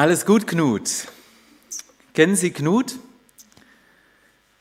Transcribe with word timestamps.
Alles 0.00 0.24
gut, 0.24 0.46
Knut. 0.46 1.08
Kennen 2.14 2.34
Sie 2.34 2.52
Knut? 2.52 2.94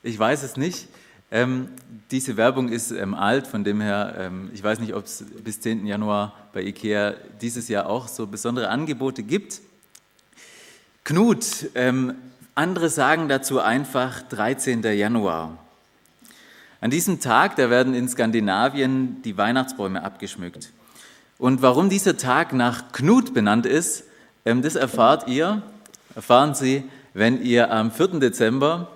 Ich 0.03 0.19
weiß 0.19 0.43
es 0.43 0.57
nicht. 0.57 0.89
Ähm, 1.31 1.69
diese 2.11 2.35
Werbung 2.35 2.67
ist 2.67 2.91
ähm, 2.91 3.13
alt, 3.13 3.47
von 3.47 3.63
dem 3.63 3.79
her, 3.79 4.15
ähm, 4.17 4.51
ich 4.53 4.61
weiß 4.61 4.79
nicht, 4.79 4.93
ob 4.93 5.05
es 5.05 5.23
bis 5.41 5.61
10. 5.61 5.87
Januar 5.87 6.35
bei 6.51 6.61
IKEA 6.63 7.13
dieses 7.41 7.69
Jahr 7.69 7.85
auch 7.85 8.09
so 8.09 8.27
besondere 8.27 8.67
Angebote 8.67 9.23
gibt. 9.23 9.61
Knut, 11.05 11.69
ähm, 11.73 12.15
andere 12.53 12.89
sagen 12.89 13.29
dazu 13.29 13.61
einfach 13.61 14.21
13. 14.23 14.83
Januar. 14.83 15.57
An 16.81 16.91
diesem 16.91 17.21
Tag, 17.21 17.55
da 17.55 17.69
werden 17.69 17.93
in 17.93 18.09
Skandinavien 18.09 19.21
die 19.21 19.37
Weihnachtsbäume 19.37 20.03
abgeschmückt. 20.03 20.73
Und 21.37 21.61
warum 21.61 21.89
dieser 21.89 22.17
Tag 22.17 22.51
nach 22.51 22.91
Knut 22.91 23.33
benannt 23.33 23.65
ist, 23.65 24.03
das 24.43 24.75
erfahrt 24.75 25.27
ihr, 25.27 25.61
erfahren 26.15 26.55
Sie, 26.55 26.83
wenn 27.13 27.41
ihr 27.41 27.71
am 27.71 27.91
4. 27.91 28.19
Dezember, 28.19 28.89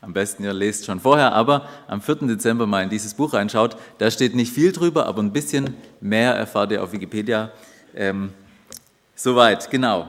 am 0.00 0.12
besten 0.12 0.44
ihr 0.44 0.52
lest 0.52 0.86
schon 0.86 1.00
vorher, 1.00 1.32
aber 1.32 1.68
am 1.88 2.00
4. 2.00 2.16
Dezember 2.26 2.66
mal 2.66 2.82
in 2.82 2.90
dieses 2.90 3.14
Buch 3.14 3.34
reinschaut. 3.34 3.76
Da 3.98 4.10
steht 4.10 4.34
nicht 4.34 4.52
viel 4.52 4.72
drüber, 4.72 5.06
aber 5.06 5.22
ein 5.22 5.32
bisschen 5.32 5.74
mehr 6.00 6.34
erfahrt 6.34 6.72
ihr 6.72 6.82
auf 6.82 6.92
Wikipedia. 6.92 7.50
Ähm, 7.94 8.32
soweit, 9.14 9.70
genau. 9.70 10.06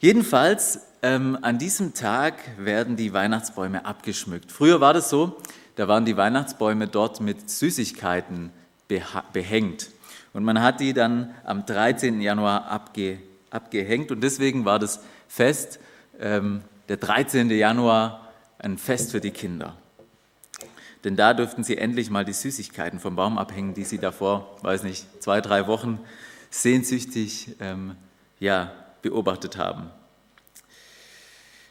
Jedenfalls, 0.00 0.80
ähm, 1.02 1.36
an 1.42 1.58
diesem 1.58 1.94
Tag 1.94 2.34
werden 2.58 2.96
die 2.96 3.12
Weihnachtsbäume 3.12 3.84
abgeschmückt. 3.84 4.52
Früher 4.52 4.80
war 4.80 4.94
das 4.94 5.10
so, 5.10 5.36
da 5.76 5.88
waren 5.88 6.04
die 6.04 6.16
Weihnachtsbäume 6.16 6.86
dort 6.86 7.20
mit 7.20 7.50
Süßigkeiten 7.50 8.50
behängt. 9.32 9.90
Und 10.32 10.44
man 10.44 10.62
hat 10.62 10.80
die 10.80 10.92
dann 10.92 11.34
am 11.44 11.66
13. 11.66 12.20
Januar 12.20 12.66
abge, 12.66 13.18
abgehängt 13.54 14.10
und 14.10 14.20
deswegen 14.20 14.64
war 14.64 14.78
das 14.78 15.00
Fest, 15.28 15.78
ähm, 16.20 16.62
der 16.88 16.96
13. 16.96 17.50
Januar, 17.50 18.28
ein 18.58 18.78
Fest 18.78 19.12
für 19.12 19.20
die 19.20 19.30
Kinder. 19.30 19.76
Denn 21.04 21.16
da 21.16 21.34
durften 21.34 21.64
sie 21.64 21.76
endlich 21.76 22.10
mal 22.10 22.24
die 22.24 22.32
Süßigkeiten 22.32 22.98
vom 22.98 23.16
Baum 23.16 23.36
abhängen, 23.38 23.74
die 23.74 23.84
sie 23.84 23.98
davor, 23.98 24.56
weiß 24.62 24.84
nicht, 24.84 25.06
zwei, 25.22 25.40
drei 25.40 25.66
Wochen 25.66 26.00
sehnsüchtig 26.50 27.56
ähm, 27.60 27.96
ja, 28.40 28.72
beobachtet 29.02 29.58
haben. 29.58 29.90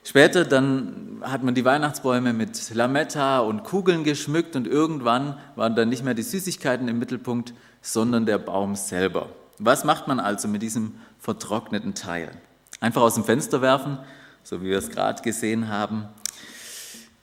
Später 0.03 0.43
dann 0.43 1.21
hat 1.21 1.43
man 1.43 1.55
die 1.55 1.63
Weihnachtsbäume 1.63 2.33
mit 2.33 2.73
Lametta 2.75 3.39
und 3.39 3.63
Kugeln 3.63 4.03
geschmückt 4.03 4.55
und 4.55 4.67
irgendwann 4.67 5.37
waren 5.55 5.75
dann 5.75 5.89
nicht 5.89 6.03
mehr 6.03 6.13
die 6.13 6.23
Süßigkeiten 6.23 6.87
im 6.89 6.99
Mittelpunkt, 6.99 7.53
sondern 7.81 8.25
der 8.25 8.37
Baum 8.37 8.75
selber. 8.75 9.29
Was 9.59 9.83
macht 9.83 10.07
man 10.07 10.19
also 10.19 10.47
mit 10.47 10.61
diesem 10.61 10.95
vertrockneten 11.19 11.93
Teil? 11.93 12.31
Einfach 12.79 13.01
aus 13.01 13.15
dem 13.15 13.23
Fenster 13.23 13.61
werfen, 13.61 13.99
so 14.43 14.61
wie 14.61 14.65
wir 14.67 14.77
es 14.77 14.89
gerade 14.89 15.21
gesehen 15.21 15.69
haben. 15.69 16.07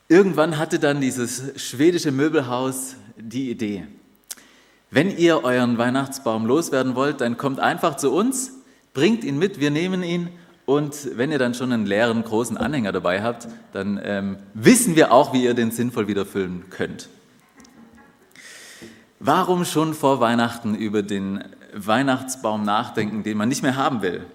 Irgendwann 0.08 0.58
hatte 0.58 0.78
dann 0.78 1.00
dieses 1.00 1.60
schwedische 1.60 2.12
Möbelhaus 2.12 2.96
die 3.16 3.50
Idee, 3.50 3.86
wenn 4.92 5.16
ihr 5.16 5.44
euren 5.44 5.78
Weihnachtsbaum 5.78 6.46
loswerden 6.46 6.96
wollt, 6.96 7.20
dann 7.20 7.36
kommt 7.36 7.60
einfach 7.60 7.96
zu 7.96 8.10
uns, 8.10 8.54
bringt 8.92 9.22
ihn 9.22 9.38
mit, 9.38 9.60
wir 9.60 9.70
nehmen 9.70 10.02
ihn 10.02 10.30
und 10.66 11.16
wenn 11.16 11.30
ihr 11.30 11.38
dann 11.38 11.54
schon 11.54 11.72
einen 11.72 11.86
leeren, 11.86 12.24
großen 12.24 12.56
Anhänger 12.56 12.90
dabei 12.90 13.22
habt, 13.22 13.46
dann 13.72 14.00
ähm, 14.02 14.38
wissen 14.52 14.96
wir 14.96 15.12
auch, 15.12 15.32
wie 15.32 15.44
ihr 15.44 15.54
den 15.54 15.70
sinnvoll 15.70 16.08
wieder 16.08 16.26
füllen 16.26 16.64
könnt. 16.70 17.08
Warum 19.20 19.64
schon 19.64 19.94
vor 19.94 20.18
Weihnachten 20.18 20.74
über 20.74 21.04
den 21.04 21.44
Weihnachtsbaum 21.74 22.62
nachdenken, 22.64 23.22
den 23.22 23.36
man 23.36 23.48
nicht 23.48 23.62
mehr 23.62 23.76
haben 23.76 24.02
will? 24.02 24.26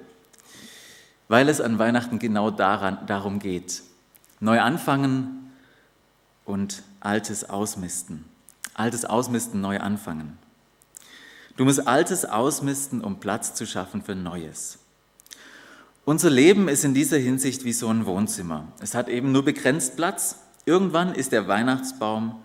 Weil 1.27 1.49
es 1.49 1.61
an 1.61 1.79
Weihnachten 1.79 2.19
genau 2.19 2.51
daran, 2.51 2.99
darum 3.07 3.39
geht. 3.39 3.83
Neu 4.39 4.61
anfangen 4.61 5.51
und 6.45 6.83
Altes 6.99 7.49
ausmisten. 7.49 8.25
Altes 8.73 9.05
ausmisten, 9.05 9.61
neu 9.61 9.79
anfangen. 9.79 10.37
Du 11.57 11.65
musst 11.65 11.87
Altes 11.87 12.25
ausmisten, 12.25 13.01
um 13.01 13.19
Platz 13.19 13.53
zu 13.55 13.65
schaffen 13.65 14.03
für 14.03 14.15
Neues. 14.15 14.79
Unser 16.03 16.29
Leben 16.29 16.67
ist 16.67 16.83
in 16.83 16.93
dieser 16.93 17.17
Hinsicht 17.17 17.63
wie 17.63 17.73
so 17.73 17.87
ein 17.87 18.05
Wohnzimmer. 18.05 18.67
Es 18.79 18.93
hat 18.93 19.07
eben 19.07 19.31
nur 19.31 19.43
begrenzt 19.43 19.95
Platz. 19.95 20.39
Irgendwann 20.65 21.13
ist 21.13 21.31
der 21.31 21.47
Weihnachtsbaum 21.47 22.35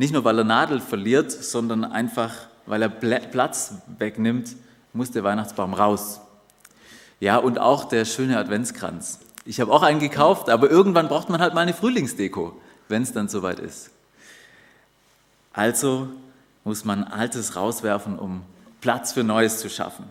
nicht 0.00 0.14
nur, 0.14 0.24
weil 0.24 0.38
er 0.38 0.44
Nadel 0.44 0.80
verliert, 0.80 1.30
sondern 1.30 1.84
einfach, 1.84 2.32
weil 2.70 2.82
er 2.82 2.88
Platz 2.88 3.74
wegnimmt, 3.98 4.54
muss 4.92 5.10
der 5.10 5.24
Weihnachtsbaum 5.24 5.74
raus. 5.74 6.20
Ja, 7.18 7.36
und 7.36 7.58
auch 7.58 7.84
der 7.84 8.04
schöne 8.04 8.38
Adventskranz. 8.38 9.18
Ich 9.44 9.60
habe 9.60 9.72
auch 9.72 9.82
einen 9.82 9.98
gekauft, 9.98 10.48
aber 10.48 10.70
irgendwann 10.70 11.08
braucht 11.08 11.30
man 11.30 11.40
halt 11.40 11.52
mal 11.52 11.62
eine 11.62 11.74
Frühlingsdeko, 11.74 12.58
wenn 12.88 13.02
es 13.02 13.12
dann 13.12 13.28
soweit 13.28 13.58
ist. 13.58 13.90
Also 15.52 16.10
muss 16.62 16.84
man 16.84 17.02
Altes 17.02 17.56
rauswerfen, 17.56 18.16
um 18.16 18.42
Platz 18.80 19.12
für 19.12 19.24
Neues 19.24 19.58
zu 19.58 19.68
schaffen. 19.68 20.04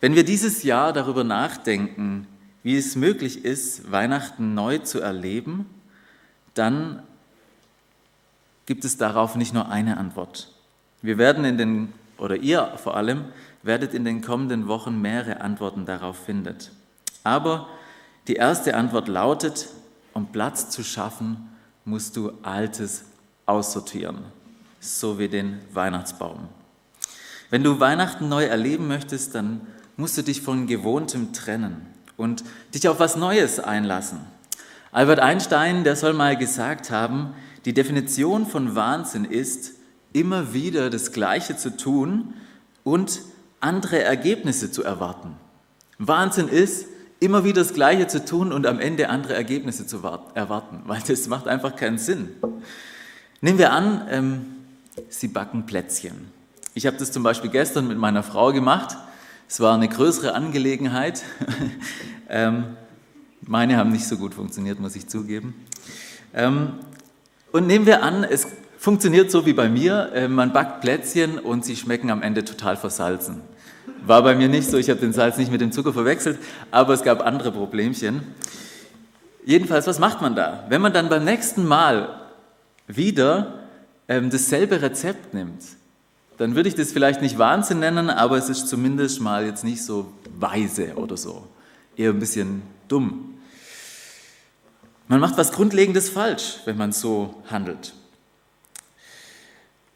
Wenn 0.00 0.16
wir 0.16 0.24
dieses 0.24 0.64
Jahr 0.64 0.92
darüber 0.92 1.22
nachdenken, 1.22 2.26
wie 2.64 2.76
es 2.76 2.96
möglich 2.96 3.44
ist, 3.44 3.92
Weihnachten 3.92 4.54
neu 4.54 4.78
zu 4.78 5.00
erleben, 5.00 5.66
dann 6.54 7.04
gibt 8.66 8.84
es 8.84 8.96
darauf 8.96 9.36
nicht 9.36 9.54
nur 9.54 9.68
eine 9.68 9.96
Antwort. 9.96 10.53
Wir 11.04 11.18
werden 11.18 11.44
in 11.44 11.58
den, 11.58 11.92
oder 12.16 12.36
ihr 12.36 12.72
vor 12.82 12.96
allem, 12.96 13.26
werdet 13.62 13.92
in 13.92 14.06
den 14.06 14.22
kommenden 14.22 14.68
Wochen 14.68 15.02
mehrere 15.02 15.42
Antworten 15.42 15.84
darauf 15.84 16.16
finden. 16.16 16.56
Aber 17.22 17.68
die 18.26 18.36
erste 18.36 18.74
Antwort 18.74 19.08
lautet, 19.08 19.68
um 20.14 20.32
Platz 20.32 20.70
zu 20.70 20.82
schaffen, 20.82 21.50
musst 21.84 22.16
du 22.16 22.32
Altes 22.42 23.04
aussortieren, 23.44 24.20
so 24.80 25.18
wie 25.18 25.28
den 25.28 25.60
Weihnachtsbaum. 25.74 26.48
Wenn 27.50 27.62
du 27.62 27.80
Weihnachten 27.80 28.30
neu 28.30 28.46
erleben 28.46 28.88
möchtest, 28.88 29.34
dann 29.34 29.60
musst 29.98 30.16
du 30.16 30.22
dich 30.22 30.40
von 30.40 30.66
Gewohntem 30.66 31.34
trennen 31.34 31.84
und 32.16 32.44
dich 32.72 32.88
auf 32.88 32.98
was 32.98 33.14
Neues 33.14 33.60
einlassen. 33.60 34.20
Albert 34.90 35.20
Einstein, 35.20 35.84
der 35.84 35.96
soll 35.96 36.14
mal 36.14 36.34
gesagt 36.38 36.90
haben, 36.90 37.34
die 37.66 37.74
Definition 37.74 38.46
von 38.46 38.74
Wahnsinn 38.74 39.26
ist, 39.26 39.83
immer 40.14 40.54
wieder 40.54 40.88
das 40.88 41.12
Gleiche 41.12 41.58
zu 41.58 41.76
tun 41.76 42.32
und 42.84 43.20
andere 43.60 44.02
Ergebnisse 44.02 44.70
zu 44.70 44.82
erwarten. 44.82 45.34
Wahnsinn 45.98 46.48
ist, 46.48 46.86
immer 47.20 47.44
wieder 47.44 47.62
das 47.62 47.74
Gleiche 47.74 48.06
zu 48.06 48.24
tun 48.24 48.52
und 48.52 48.66
am 48.66 48.80
Ende 48.80 49.08
andere 49.08 49.34
Ergebnisse 49.34 49.86
zu 49.86 49.98
erwarten, 50.34 50.82
weil 50.86 51.02
das 51.06 51.26
macht 51.28 51.48
einfach 51.48 51.76
keinen 51.76 51.98
Sinn. 51.98 52.30
Nehmen 53.40 53.58
wir 53.58 53.72
an, 53.72 54.06
ähm, 54.10 54.46
Sie 55.08 55.28
backen 55.28 55.66
Plätzchen. 55.66 56.28
Ich 56.74 56.86
habe 56.86 56.96
das 56.96 57.10
zum 57.10 57.24
Beispiel 57.24 57.50
gestern 57.50 57.88
mit 57.88 57.98
meiner 57.98 58.22
Frau 58.22 58.52
gemacht. 58.52 58.96
Es 59.48 59.58
war 59.58 59.74
eine 59.74 59.88
größere 59.88 60.34
Angelegenheit. 60.34 61.22
ähm, 62.28 62.76
meine 63.42 63.76
haben 63.76 63.90
nicht 63.90 64.06
so 64.06 64.16
gut 64.16 64.34
funktioniert, 64.34 64.78
muss 64.78 64.94
ich 64.94 65.08
zugeben. 65.08 65.54
Ähm, 66.32 66.74
und 67.50 67.66
nehmen 67.66 67.86
wir 67.86 68.02
an, 68.02 68.22
es 68.22 68.46
funktioniert 68.84 69.30
so 69.30 69.46
wie 69.46 69.54
bei 69.54 69.70
mir. 69.70 70.12
Äh, 70.14 70.28
man 70.28 70.52
backt 70.52 70.82
Plätzchen 70.82 71.38
und 71.38 71.64
sie 71.64 71.74
schmecken 71.74 72.10
am 72.10 72.22
Ende 72.22 72.44
total 72.44 72.76
versalzen. 72.76 73.40
War 74.06 74.22
bei 74.22 74.34
mir 74.34 74.48
nicht 74.48 74.68
so, 74.70 74.76
ich 74.76 74.90
habe 74.90 75.00
den 75.00 75.14
Salz 75.14 75.38
nicht 75.38 75.50
mit 75.50 75.62
dem 75.62 75.72
Zucker 75.72 75.94
verwechselt, 75.94 76.38
aber 76.70 76.92
es 76.92 77.02
gab 77.02 77.24
andere 77.24 77.50
Problemchen. 77.50 78.22
Jedenfalls, 79.46 79.86
was 79.86 79.98
macht 79.98 80.20
man 80.20 80.36
da? 80.36 80.64
Wenn 80.68 80.82
man 80.82 80.92
dann 80.92 81.08
beim 81.08 81.24
nächsten 81.24 81.66
Mal 81.66 82.20
wieder 82.86 83.60
ähm, 84.06 84.28
dasselbe 84.28 84.82
Rezept 84.82 85.32
nimmt, 85.32 85.62
dann 86.36 86.54
würde 86.54 86.68
ich 86.68 86.74
das 86.74 86.92
vielleicht 86.92 87.22
nicht 87.22 87.38
Wahnsinn 87.38 87.78
nennen, 87.78 88.10
aber 88.10 88.36
es 88.36 88.50
ist 88.50 88.68
zumindest 88.68 89.20
mal 89.22 89.46
jetzt 89.46 89.64
nicht 89.64 89.82
so 89.82 90.12
weise 90.38 90.96
oder 90.96 91.16
so. 91.16 91.46
Eher 91.96 92.10
ein 92.10 92.18
bisschen 92.18 92.62
dumm. 92.88 93.38
Man 95.08 95.20
macht 95.20 95.38
was 95.38 95.52
Grundlegendes 95.52 96.10
falsch, 96.10 96.58
wenn 96.66 96.76
man 96.76 96.92
so 96.92 97.42
handelt. 97.50 97.94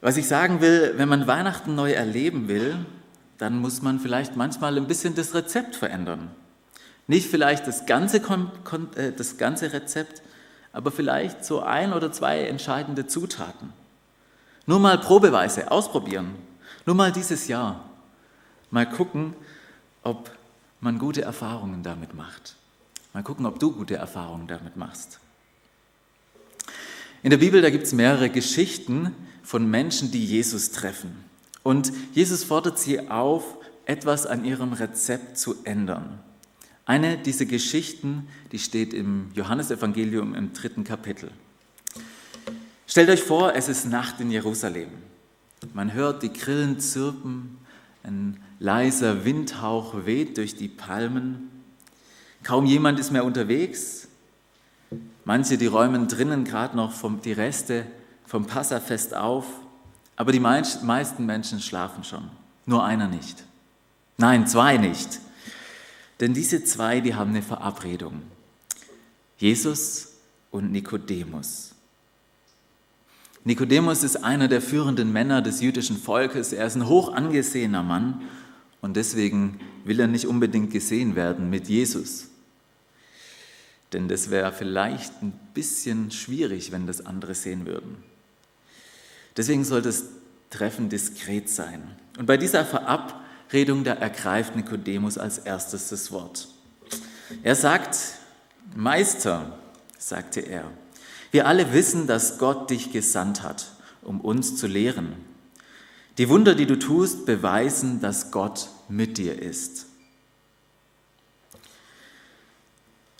Was 0.01 0.17
ich 0.17 0.27
sagen 0.27 0.61
will, 0.61 0.93
wenn 0.95 1.09
man 1.09 1.27
Weihnachten 1.27 1.75
neu 1.75 1.91
erleben 1.91 2.47
will, 2.47 2.85
dann 3.37 3.59
muss 3.59 3.81
man 3.81 3.99
vielleicht 3.99 4.35
manchmal 4.35 4.77
ein 4.77 4.87
bisschen 4.87 5.15
das 5.15 5.33
Rezept 5.33 5.75
verändern. 5.75 6.29
Nicht 7.07 7.29
vielleicht 7.29 7.67
das 7.67 7.85
ganze, 7.85 8.17
äh, 8.95 9.11
das 9.11 9.37
ganze 9.37 9.73
Rezept, 9.73 10.21
aber 10.71 10.91
vielleicht 10.91 11.43
so 11.43 11.61
ein 11.61 11.93
oder 11.93 12.11
zwei 12.11 12.45
entscheidende 12.45 13.07
Zutaten. 13.07 13.73
Nur 14.65 14.79
mal 14.79 14.99
probeweise 14.99 15.71
ausprobieren. 15.71 16.35
Nur 16.85 16.95
mal 16.95 17.11
dieses 17.11 17.47
Jahr. 17.47 17.83
Mal 18.71 18.87
gucken, 18.87 19.33
ob 20.03 20.31
man 20.79 20.99
gute 20.99 21.23
Erfahrungen 21.23 21.83
damit 21.83 22.13
macht. 22.13 22.55
Mal 23.13 23.23
gucken, 23.23 23.45
ob 23.45 23.59
du 23.59 23.71
gute 23.71 23.95
Erfahrungen 23.95 24.47
damit 24.47 24.77
machst. 24.77 25.19
In 27.21 27.31
der 27.31 27.37
Bibel, 27.37 27.61
da 27.61 27.69
gibt 27.69 27.85
es 27.85 27.93
mehrere 27.93 28.29
Geschichten 28.29 29.13
von 29.43 29.69
Menschen, 29.69 30.11
die 30.11 30.25
Jesus 30.25 30.71
treffen. 30.71 31.11
Und 31.63 31.91
Jesus 32.13 32.43
fordert 32.43 32.79
sie 32.79 33.09
auf, 33.09 33.57
etwas 33.85 34.25
an 34.25 34.45
ihrem 34.45 34.73
Rezept 34.73 35.37
zu 35.37 35.55
ändern. 35.63 36.19
Eine 36.85 37.17
dieser 37.17 37.45
Geschichten, 37.45 38.27
die 38.51 38.59
steht 38.59 38.93
im 38.93 39.31
Johannesevangelium 39.33 40.35
im 40.35 40.53
dritten 40.53 40.83
Kapitel. 40.83 41.31
Stellt 42.87 43.09
euch 43.09 43.21
vor, 43.21 43.55
es 43.55 43.67
ist 43.67 43.85
Nacht 43.85 44.19
in 44.19 44.31
Jerusalem. 44.31 44.89
Man 45.73 45.93
hört 45.93 46.23
die 46.23 46.31
Grillen 46.31 46.79
zirpen, 46.79 47.57
ein 48.03 48.37
leiser 48.59 49.25
Windhauch 49.25 50.05
weht 50.05 50.37
durch 50.37 50.55
die 50.55 50.67
Palmen. 50.67 51.49
Kaum 52.43 52.65
jemand 52.65 52.99
ist 52.99 53.11
mehr 53.11 53.25
unterwegs. 53.25 54.08
Manche, 55.25 55.57
die 55.57 55.67
räumen 55.67 56.07
drinnen 56.07 56.43
gerade 56.43 56.75
noch 56.75 56.91
vom, 56.91 57.21
die 57.21 57.33
Reste 57.33 57.85
vom 58.25 58.45
Passafest 58.45 59.15
auf. 59.15 59.45
Aber 60.15 60.31
die 60.31 60.39
meisten 60.39 61.25
Menschen 61.25 61.61
schlafen 61.61 62.03
schon. 62.03 62.29
Nur 62.65 62.83
einer 62.83 63.07
nicht. 63.07 63.43
Nein, 64.17 64.47
zwei 64.47 64.77
nicht. 64.77 65.19
Denn 66.19 66.33
diese 66.33 66.63
zwei, 66.63 66.99
die 66.99 67.15
haben 67.15 67.29
eine 67.29 67.41
Verabredung. 67.41 68.21
Jesus 69.37 70.09
und 70.51 70.71
Nikodemus. 70.71 71.73
Nikodemus 73.45 74.03
ist 74.03 74.17
einer 74.17 74.47
der 74.47 74.61
führenden 74.61 75.13
Männer 75.13 75.41
des 75.41 75.61
jüdischen 75.61 75.97
Volkes. 75.97 76.51
Er 76.51 76.67
ist 76.67 76.75
ein 76.75 76.87
hoch 76.87 77.13
angesehener 77.13 77.83
Mann 77.83 78.21
und 78.81 78.97
deswegen 78.97 79.59
will 79.85 79.99
er 79.99 80.07
nicht 80.07 80.27
unbedingt 80.27 80.71
gesehen 80.71 81.15
werden 81.15 81.49
mit 81.49 81.69
Jesus. 81.69 82.28
Denn 83.93 84.07
das 84.07 84.29
wäre 84.29 84.51
vielleicht 84.51 85.21
ein 85.21 85.33
bisschen 85.53 86.11
schwierig, 86.11 86.71
wenn 86.71 86.85
das 86.85 87.05
andere 87.05 87.33
sehen 87.33 87.65
würden. 87.65 88.03
Deswegen 89.35 89.63
soll 89.63 89.81
das 89.81 90.05
Treffen 90.49 90.89
diskret 90.89 91.49
sein. 91.49 91.95
Und 92.17 92.25
bei 92.25 92.37
dieser 92.37 92.65
Verabredung, 92.65 93.83
da 93.83 93.93
ergreift 93.93 94.55
Nikodemus 94.55 95.17
als 95.17 95.39
erstes 95.39 95.89
das 95.89 96.11
Wort. 96.11 96.47
Er 97.43 97.55
sagt, 97.55 97.97
Meister, 98.75 99.57
sagte 99.97 100.41
er, 100.41 100.65
wir 101.31 101.47
alle 101.47 101.73
wissen, 101.73 102.07
dass 102.07 102.39
Gott 102.39 102.69
dich 102.69 102.91
gesandt 102.91 103.43
hat, 103.43 103.71
um 104.01 104.21
uns 104.21 104.55
zu 104.55 104.67
lehren. 104.67 105.13
Die 106.17 106.27
Wunder, 106.29 106.55
die 106.55 106.65
du 106.65 106.77
tust, 106.77 107.25
beweisen, 107.25 108.01
dass 108.01 108.31
Gott 108.31 108.69
mit 108.89 109.17
dir 109.17 109.39
ist. 109.41 109.85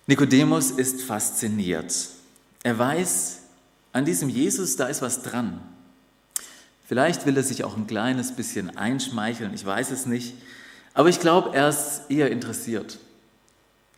Nikodemus 0.10 0.72
ist 0.72 1.04
fasziniert. 1.04 1.94
Er 2.64 2.80
weiß, 2.80 3.42
an 3.94 4.06
diesem 4.06 4.28
Jesus, 4.28 4.76
da 4.76 4.88
ist 4.88 5.04
was 5.04 5.22
dran. 5.22 5.62
Vielleicht 6.88 7.28
will 7.28 7.38
er 7.38 7.44
sich 7.44 7.64
auch 7.64 7.78
ein 7.78 7.86
kleines 7.86 8.32
bisschen 8.32 8.76
einschmeicheln, 8.76 9.54
ich 9.54 9.64
weiß 9.64 9.92
es 9.92 10.08
nicht. 10.08 10.34
Aber 10.96 11.10
ich 11.10 11.20
glaube, 11.20 11.56
er 11.56 11.70
ist 11.70 12.10
eher 12.10 12.32
interessiert. 12.32 12.98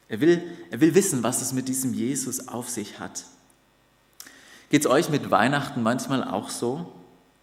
Er 0.09 0.19
will, 0.19 0.43
er 0.69 0.81
will 0.81 0.95
wissen, 0.95 1.23
was 1.23 1.41
es 1.41 1.53
mit 1.53 1.69
diesem 1.69 1.93
Jesus 1.93 2.49
auf 2.49 2.69
sich 2.69 2.99
hat. 2.99 3.23
Geht 4.69 4.81
es 4.81 4.87
euch 4.87 5.07
mit 5.07 5.31
Weihnachten 5.31 5.81
manchmal 5.81 6.25
auch 6.25 6.49
so? 6.49 6.91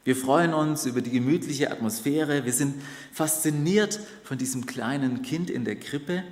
Wir 0.05 0.14
freuen 0.14 0.53
uns 0.53 0.85
über 0.85 1.00
die 1.00 1.11
gemütliche 1.11 1.71
Atmosphäre, 1.71 2.44
wir 2.44 2.53
sind 2.53 2.82
fasziniert 3.14 3.99
von 4.25 4.37
diesem 4.37 4.67
kleinen 4.67 5.23
Kind 5.23 5.49
in 5.49 5.64
der 5.64 5.76
Krippe 5.76 6.23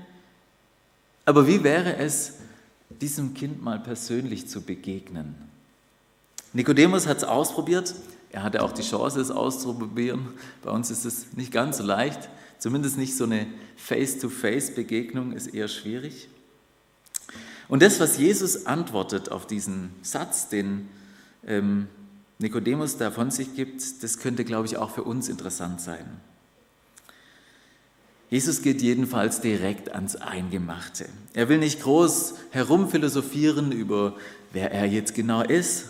aber 1.26 1.46
wie 1.46 1.62
wäre 1.62 1.96
es, 1.96 2.34
diesem 2.88 3.34
Kind 3.34 3.62
mal 3.62 3.80
persönlich 3.80 4.48
zu 4.48 4.62
begegnen? 4.62 5.34
Nikodemus 6.52 7.06
hat 7.06 7.18
es 7.18 7.24
ausprobiert. 7.24 7.94
Er 8.30 8.42
hatte 8.42 8.62
auch 8.62 8.72
die 8.72 8.82
Chance, 8.82 9.20
es 9.20 9.30
auszuprobieren. 9.30 10.28
Bei 10.62 10.70
uns 10.70 10.90
ist 10.90 11.04
es 11.04 11.32
nicht 11.34 11.52
ganz 11.52 11.78
so 11.78 11.82
leicht. 11.82 12.30
Zumindest 12.58 12.96
nicht 12.96 13.16
so 13.16 13.24
eine 13.24 13.46
Face-to-Face-Begegnung 13.76 15.32
ist 15.32 15.48
eher 15.48 15.68
schwierig. 15.68 16.28
Und 17.68 17.82
das, 17.82 18.00
was 18.00 18.18
Jesus 18.18 18.66
antwortet 18.66 19.30
auf 19.30 19.46
diesen 19.46 19.90
Satz, 20.02 20.48
den 20.48 20.88
ähm, 21.46 21.88
Nikodemus 22.38 22.96
da 22.96 23.10
von 23.10 23.30
sich 23.30 23.54
gibt, 23.54 24.02
das 24.02 24.18
könnte, 24.18 24.44
glaube 24.44 24.66
ich, 24.66 24.76
auch 24.76 24.90
für 24.90 25.02
uns 25.02 25.28
interessant 25.28 25.80
sein. 25.80 26.06
Jesus 28.28 28.62
geht 28.62 28.82
jedenfalls 28.82 29.40
direkt 29.40 29.92
ans 29.92 30.16
Eingemachte. 30.16 31.08
Er 31.32 31.48
will 31.48 31.58
nicht 31.58 31.82
groß 31.82 32.34
herumphilosophieren 32.50 33.70
über, 33.70 34.16
wer 34.52 34.72
er 34.72 34.86
jetzt 34.86 35.14
genau 35.14 35.42
ist. 35.42 35.86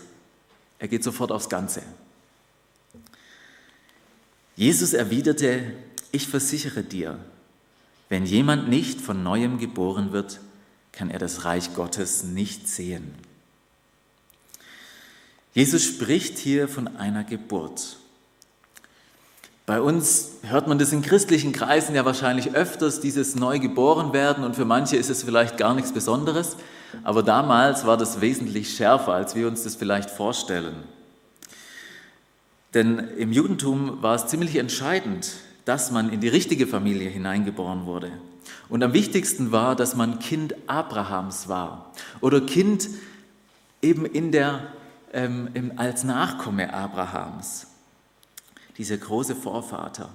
Er 0.79 0.89
geht 0.89 1.03
sofort 1.03 1.33
aufs 1.33 1.49
Ganze. 1.49 1.83
Jesus 4.55 4.93
erwiderte, 4.93 5.73
ich 6.13 6.29
versichere 6.29 6.83
dir, 6.83 7.19
wenn 8.09 8.25
jemand 8.25 8.69
nicht 8.69 9.01
von 9.01 9.23
neuem 9.23 9.59
geboren 9.59 10.13
wird, 10.13 10.41
kann 10.93 11.11
er 11.11 11.19
das 11.19 11.45
Reich 11.45 11.75
Gottes 11.75 12.23
nicht 12.23 12.69
sehen. 12.69 13.15
Jesus 15.53 15.85
spricht 15.85 16.39
hier 16.39 16.69
von 16.69 16.97
einer 16.97 17.25
Geburt. 17.25 17.97
Bei 19.67 19.81
uns 19.81 20.29
hört 20.43 20.69
man 20.69 20.79
das 20.79 20.93
in 20.93 21.03
christlichen 21.03 21.51
Kreisen 21.51 21.97
ja 21.97 22.05
wahrscheinlich 22.05 22.55
öfters, 22.55 23.01
dieses 23.01 23.35
Neugeborenwerden 23.35 24.45
und 24.45 24.55
für 24.55 24.65
manche 24.65 24.97
ist 24.97 25.11
es 25.11 25.25
vielleicht 25.25 25.59
gar 25.59 25.75
nichts 25.75 25.91
Besonderes, 25.91 26.57
aber 27.03 27.25
damals 27.25 27.85
war 27.85 27.97
das 27.97 28.21
wesentlich 28.21 28.77
schärfer, 28.77 29.13
als 29.13 29.35
wir 29.35 29.49
uns 29.49 29.65
das 29.65 29.75
vielleicht 29.75 30.09
vorstellen. 30.09 30.85
Denn 32.75 32.99
im 33.19 33.33
Judentum 33.33 34.01
war 34.03 34.15
es 34.15 34.29
ziemlich 34.29 34.55
entscheidend, 34.55 35.33
dass 35.65 35.91
man 35.91 36.13
in 36.13 36.21
die 36.21 36.29
richtige 36.29 36.69
Familie 36.69 37.11
hineingeboren 37.11 37.87
wurde. 37.87 38.13
Und 38.69 38.85
am 38.85 38.93
wichtigsten 38.93 39.51
war, 39.51 39.75
dass 39.75 39.97
man 39.97 40.21
Kind 40.21 40.55
Abrahams 40.69 41.49
war 41.49 41.93
oder 42.21 42.41
Kind 42.41 42.89
eben 43.83 44.07
in 44.07 44.31
der, 44.31 44.61
ähm, 45.13 45.73
als 45.75 46.05
Nachkomme 46.05 46.73
Abrahams 46.73 47.67
dieser 48.79 48.97
große 48.97 49.35
Vorvater. 49.35 50.11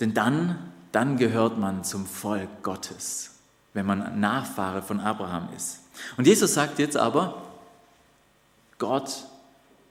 Denn 0.00 0.14
dann, 0.14 0.72
dann 0.90 1.16
gehört 1.16 1.58
man 1.58 1.84
zum 1.84 2.06
Volk 2.06 2.62
Gottes, 2.62 3.36
wenn 3.74 3.86
man 3.86 4.20
Nachfahre 4.20 4.82
von 4.82 5.00
Abraham 5.00 5.48
ist. 5.56 5.80
Und 6.16 6.26
Jesus 6.26 6.54
sagt 6.54 6.78
jetzt 6.78 6.96
aber, 6.96 7.42
Gott 8.78 9.26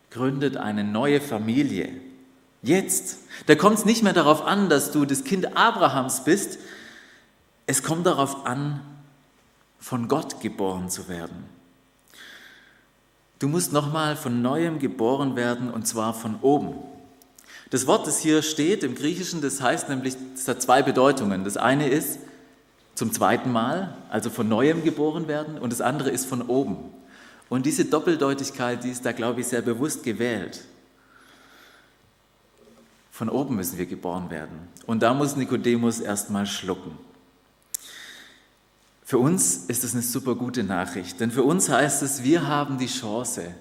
gründet 0.09 0.57
eine 0.57 0.83
neue 0.83 1.21
Familie. 1.21 1.93
Jetzt. 2.61 3.19
Da 3.47 3.55
kommt 3.55 3.77
es 3.79 3.85
nicht 3.85 4.03
mehr 4.03 4.13
darauf 4.13 4.45
an, 4.45 4.69
dass 4.69 4.91
du 4.91 5.05
das 5.05 5.23
Kind 5.23 5.57
Abrahams 5.57 6.23
bist. 6.23 6.59
Es 7.65 7.81
kommt 7.81 8.05
darauf 8.05 8.45
an, 8.45 8.81
von 9.79 10.07
Gott 10.07 10.41
geboren 10.41 10.89
zu 10.89 11.07
werden. 11.07 11.45
Du 13.41 13.47
musst 13.47 13.73
nochmal 13.73 14.15
von 14.15 14.43
neuem 14.43 14.77
geboren 14.77 15.35
werden 15.35 15.71
und 15.71 15.87
zwar 15.87 16.13
von 16.13 16.35
oben. 16.43 16.75
Das 17.71 17.87
Wort, 17.87 18.05
das 18.05 18.19
hier 18.19 18.43
steht 18.43 18.83
im 18.83 18.93
Griechischen, 18.93 19.41
das 19.41 19.61
heißt 19.61 19.89
nämlich, 19.89 20.15
es 20.35 20.47
hat 20.47 20.61
zwei 20.61 20.83
Bedeutungen. 20.83 21.43
Das 21.43 21.57
eine 21.57 21.89
ist 21.89 22.19
zum 22.93 23.11
zweiten 23.11 23.51
Mal, 23.51 23.95
also 24.11 24.29
von 24.29 24.47
neuem 24.47 24.83
geboren 24.83 25.27
werden, 25.27 25.57
und 25.57 25.73
das 25.73 25.81
andere 25.81 26.11
ist 26.11 26.27
von 26.27 26.43
oben. 26.43 26.77
Und 27.49 27.65
diese 27.65 27.85
Doppeldeutigkeit, 27.85 28.83
die 28.83 28.89
ist 28.89 29.07
da, 29.07 29.11
glaube 29.11 29.41
ich, 29.41 29.47
sehr 29.47 29.63
bewusst 29.63 30.03
gewählt. 30.03 30.63
Von 33.09 33.27
oben 33.27 33.55
müssen 33.55 33.79
wir 33.79 33.87
geboren 33.87 34.29
werden. 34.29 34.67
Und 34.85 35.01
da 35.01 35.15
muss 35.15 35.35
Nikodemus 35.35 35.99
erstmal 35.99 36.45
schlucken. 36.45 36.95
Für 39.11 39.19
uns 39.19 39.65
ist 39.67 39.83
das 39.83 39.91
eine 39.91 40.03
super 40.03 40.35
gute 40.35 40.63
Nachricht, 40.63 41.19
denn 41.19 41.31
für 41.31 41.43
uns 41.43 41.67
heißt 41.67 42.01
es, 42.01 42.23
wir 42.23 42.47
haben 42.47 42.77
die 42.77 42.87
Chance, 42.87 43.53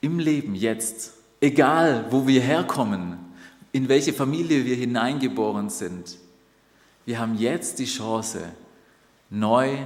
im 0.00 0.20
Leben 0.20 0.54
jetzt, 0.54 1.14
egal 1.40 2.06
wo 2.10 2.24
wir 2.24 2.40
herkommen, 2.40 3.18
in 3.72 3.88
welche 3.88 4.12
Familie 4.12 4.66
wir 4.66 4.76
hineingeboren 4.76 5.68
sind, 5.68 6.16
wir 7.04 7.18
haben 7.18 7.36
jetzt 7.36 7.80
die 7.80 7.86
Chance, 7.86 8.52
neu 9.30 9.78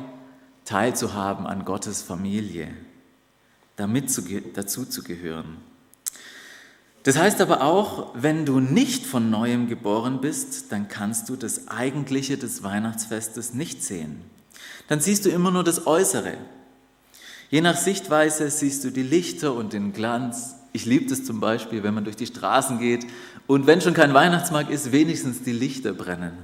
teilzuhaben 0.67 1.47
an 1.47 1.65
Gottes 1.65 2.03
Familie, 2.03 2.69
damit 3.77 4.13
dazu 4.53 4.85
zu 4.85 5.03
gehören. 5.05 5.57
Das 7.09 7.17
heißt 7.17 7.41
aber 7.41 7.63
auch, 7.63 8.09
wenn 8.13 8.45
du 8.45 8.61
nicht 8.61 9.07
von 9.07 9.31
neuem 9.31 9.67
geboren 9.67 10.21
bist, 10.21 10.71
dann 10.73 10.89
kannst 10.89 11.31
du 11.31 11.37
das 11.37 11.69
Eigentliche 11.69 12.37
des 12.37 12.63
Weihnachtsfestes 12.63 13.55
nicht 13.55 13.83
sehen. 13.83 14.21
Dann 14.89 15.01
siehst 15.01 15.25
du 15.25 15.31
immer 15.31 15.51
nur 15.51 15.65
das 15.65 15.87
Äußere. 15.87 16.35
Je 17.49 17.63
nach 17.63 17.79
Sichtweise 17.79 18.51
siehst 18.51 18.85
du 18.85 18.91
die 18.91 19.05
Lichter 19.05 19.55
und 19.55 19.73
den 19.73 19.95
Glanz. 19.95 20.57
Ich 20.75 20.85
liebe 20.85 21.07
das 21.09 21.25
zum 21.25 21.41
Beispiel, 21.41 21.83
wenn 21.83 21.95
man 21.95 22.05
durch 22.05 22.17
die 22.17 22.27
Straßen 22.27 22.79
geht 22.79 23.07
und 23.47 23.67
wenn 23.67 23.81
schon 23.81 23.95
kein 23.95 24.13
Weihnachtsmarkt 24.13 24.71
ist, 24.71 24.93
wenigstens 24.93 25.43
die 25.43 25.53
Lichter 25.53 25.95
brennen. 25.95 26.37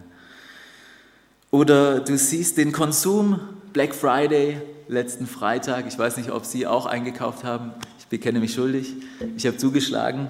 Oder 1.50 2.00
du 2.00 2.16
siehst 2.16 2.56
den 2.56 2.72
Konsum, 2.72 3.38
Black 3.74 3.94
Friday, 3.94 4.62
letzten 4.88 5.26
Freitag. 5.26 5.84
Ich 5.88 5.98
weiß 5.98 6.16
nicht, 6.16 6.30
ob 6.30 6.46
Sie 6.46 6.66
auch 6.66 6.86
eingekauft 6.86 7.44
haben. 7.44 7.72
Ich 7.98 8.06
bekenne 8.06 8.40
mich 8.40 8.54
schuldig. 8.54 8.94
Ich 9.36 9.46
habe 9.46 9.58
zugeschlagen. 9.58 10.28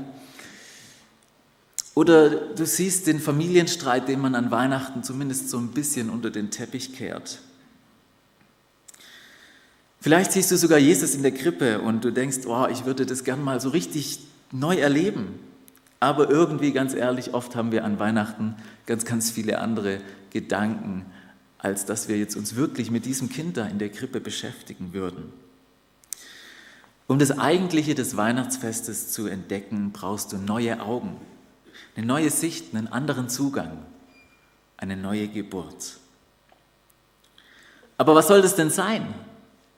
Oder 1.95 2.31
du 2.31 2.67
siehst 2.67 3.07
den 3.07 3.21
Familienstreit, 3.21 4.09
den 4.09 4.21
man 4.21 4.35
an 4.35 4.51
Weihnachten 4.51 5.05
zumindest 5.05 5.49
so 5.49 5.59
ein 5.59 5.69
bisschen 5.69 6.11
unter 6.11 6.31
den 6.31 6.51
Teppich 6.51 6.95
kehrt. 6.95 7.39
Vielleicht 10.01 10.33
siehst 10.33 10.51
du 10.51 10.59
sogar 10.59 10.79
Jesus 10.79 11.15
in 11.15 11.23
der 11.23 11.33
Krippe 11.33 11.81
und 11.81 12.05
du 12.05 12.13
denkst, 12.13 12.41
oh, 12.47 12.67
ich 12.71 12.85
würde 12.85 13.07
das 13.07 13.25
gern 13.25 13.43
mal 13.43 13.61
so 13.61 13.71
richtig 13.71 14.19
neu 14.51 14.77
erleben. 14.77 15.39
Aber 16.01 16.29
irgendwie, 16.29 16.73
ganz 16.73 16.93
ehrlich, 16.95 17.33
oft 17.33 17.57
haben 17.57 17.73
wir 17.73 17.85
an 17.85 17.99
Weihnachten 17.99 18.57
ganz, 18.85 19.07
ganz 19.07 19.31
viele 19.31 19.61
andere 19.61 20.01
Gedanken, 20.31 21.07
als 21.57 21.87
dass 21.87 22.09
wir 22.09 22.19
jetzt 22.19 22.37
uns 22.37 22.57
wirklich 22.57 22.91
mit 22.91 23.07
diesem 23.07 23.31
Kind 23.31 23.57
da 23.57 23.67
in 23.67 23.79
der 23.79 23.89
Krippe 23.89 24.21
beschäftigen 24.21 24.93
würden. 24.93 25.33
Um 27.07 27.19
das 27.19 27.39
Eigentliche 27.39 27.95
des 27.95 28.17
Weihnachtsfestes 28.17 29.13
zu 29.13 29.27
entdecken, 29.27 29.93
brauchst 29.93 30.33
du 30.33 30.37
neue 30.37 30.83
Augen, 30.83 31.17
eine 31.97 32.07
neue 32.07 32.31
Sicht, 32.31 32.75
einen 32.75 32.88
anderen 32.88 33.28
Zugang, 33.28 33.78
eine 34.76 34.97
neue 34.97 35.28
Geburt. 35.28 35.99
Aber 37.97 38.14
was 38.14 38.28
soll 38.28 38.43
das 38.43 38.57
denn 38.57 38.71
sein? 38.71 39.14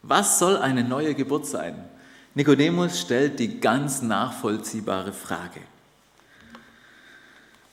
Was 0.03 0.39
soll 0.39 0.57
eine 0.57 0.85
neue 0.85 1.15
Geburt 1.15 1.47
sein? 1.47 1.85
Nikodemus 2.35 3.01
stellt 3.01 3.39
die 3.39 3.61
ganz 3.61 4.03
nachvollziehbare 4.03 5.13
Frage. 5.13 5.61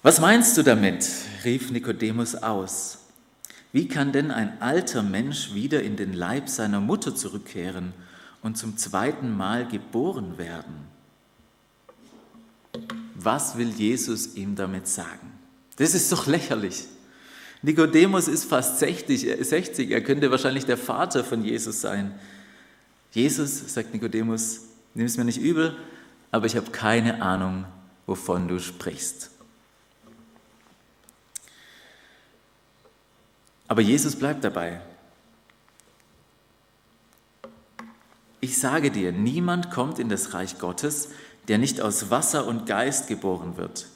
Was 0.01 0.19
meinst 0.19 0.57
du 0.57 0.63
damit? 0.63 1.07
rief 1.45 1.71
Nikodemus 1.71 2.35
aus. 2.35 2.99
Wie 3.71 3.87
kann 3.87 4.11
denn 4.11 4.31
ein 4.31 4.61
alter 4.61 5.01
Mensch 5.01 5.53
wieder 5.53 5.81
in 5.81 5.95
den 5.95 6.13
Leib 6.13 6.47
seiner 6.47 6.79
Mutter 6.79 7.15
zurückkehren 7.15 7.93
und 8.41 8.57
zum 8.57 8.77
zweiten 8.77 9.35
Mal 9.35 9.67
geboren 9.67 10.37
werden? 10.37 10.92
Was 13.23 13.57
will 13.57 13.69
Jesus 13.69 14.35
ihm 14.35 14.55
damit 14.55 14.87
sagen? 14.87 15.31
Das 15.77 15.95
ist 15.95 16.11
doch 16.11 16.27
lächerlich. 16.27 16.85
Nikodemus 17.61 18.27
ist 18.27 18.45
fast 18.45 18.79
60, 18.79 19.37
60, 19.39 19.91
er 19.91 20.01
könnte 20.01 20.29
wahrscheinlich 20.29 20.65
der 20.65 20.77
Vater 20.77 21.23
von 21.23 21.43
Jesus 21.43 21.79
sein. 21.79 22.13
Jesus, 23.11 23.73
sagt 23.73 23.93
Nikodemus, 23.93 24.61
nimm 24.93 25.05
es 25.05 25.17
mir 25.17 25.23
nicht 25.23 25.39
übel, 25.39 25.77
aber 26.31 26.45
ich 26.45 26.57
habe 26.57 26.71
keine 26.71 27.21
Ahnung, 27.21 27.65
wovon 28.05 28.49
du 28.49 28.59
sprichst. 28.59 29.29
Aber 33.67 33.81
Jesus 33.81 34.15
bleibt 34.15 34.43
dabei. 34.43 34.81
Ich 38.41 38.57
sage 38.57 38.91
dir, 38.91 39.13
niemand 39.13 39.71
kommt 39.71 39.99
in 39.99 40.09
das 40.09 40.33
Reich 40.33 40.59
Gottes, 40.59 41.09
der 41.47 41.57
nicht 41.57 41.81
aus 41.81 42.09
Wasser 42.09 42.47
und 42.47 42.65
Geist 42.65 43.07
geboren 43.07 43.57
wird. 43.57 43.87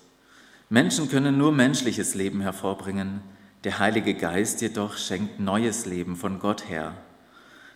Menschen 0.69 1.09
können 1.09 1.37
nur 1.37 1.51
menschliches 1.51 2.13
Leben 2.13 2.41
hervorbringen, 2.41 3.21
der 3.63 3.79
Heilige 3.79 4.13
Geist 4.13 4.61
jedoch 4.61 4.97
schenkt 4.97 5.39
neues 5.39 5.85
Leben 5.85 6.15
von 6.15 6.39
Gott 6.39 6.69
her. 6.69 6.93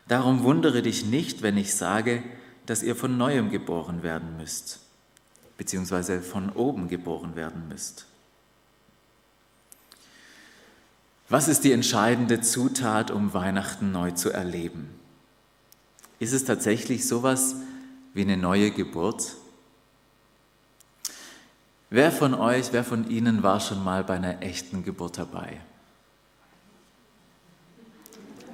Darum 0.08 0.44
wundere 0.44 0.82
dich 0.82 1.06
nicht, 1.06 1.42
wenn 1.42 1.58
ich 1.58 1.76
sage, 1.76 2.22
dass 2.66 2.84
ihr 2.84 2.96
von 2.96 3.18
neuem 3.18 3.50
geboren 3.50 4.04
werden 4.04 4.38
müsst, 4.38 4.80
beziehungsweise 5.58 6.22
von 6.22 6.50
oben 6.50 6.88
geboren 6.88 7.36
werden 7.36 7.68
müsst. 7.70 8.06
Was 11.30 11.48
ist 11.48 11.64
die 11.64 11.72
entscheidende 11.72 12.42
Zutat, 12.42 13.10
um 13.10 13.34
Weihnachten 13.34 13.94
neu 13.94 14.12
zu 14.12 14.32
erleben? 14.32 14.90
Ist 16.20 16.34
es 16.34 16.44
tatsächlich 16.44 17.08
sowas 17.08 17.56
wie 18.14 18.22
eine 18.22 18.36
neue 18.36 18.72
Geburt? 18.72 19.38
Wer 21.94 22.14
von 22.14 22.34
euch, 22.34 22.68
wer 22.72 22.86
von 22.86 23.10
Ihnen 23.10 23.44
war 23.44 23.60
schon 23.60 23.84
mal 23.84 24.06
bei 24.06 24.14
einer 24.14 24.42
echten 24.42 24.86
Geburt 24.86 25.18
dabei? 25.18 25.58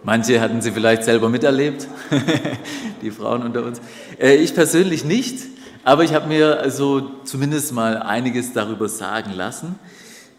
Manche 0.04 0.42
hatten 0.42 0.60
sie 0.60 0.72
vielleicht 0.72 1.04
selber 1.04 1.30
miterlebt, 1.30 1.88
die 3.04 3.12
Frauen 3.12 3.44
unter 3.44 3.64
uns. 3.64 3.80
Äh, 4.20 4.38
ich 4.38 4.56
persönlich 4.56 5.06
nicht, 5.06 5.46
aber 5.84 6.04
ich 6.04 6.16
habe 6.16 6.28
mir 6.28 6.60
also 6.60 7.12
zumindest 7.26 7.74
mal 7.74 7.98
einiges 7.98 8.54
darüber 8.54 8.90
sagen 8.90 9.34
lassen. 9.34 9.76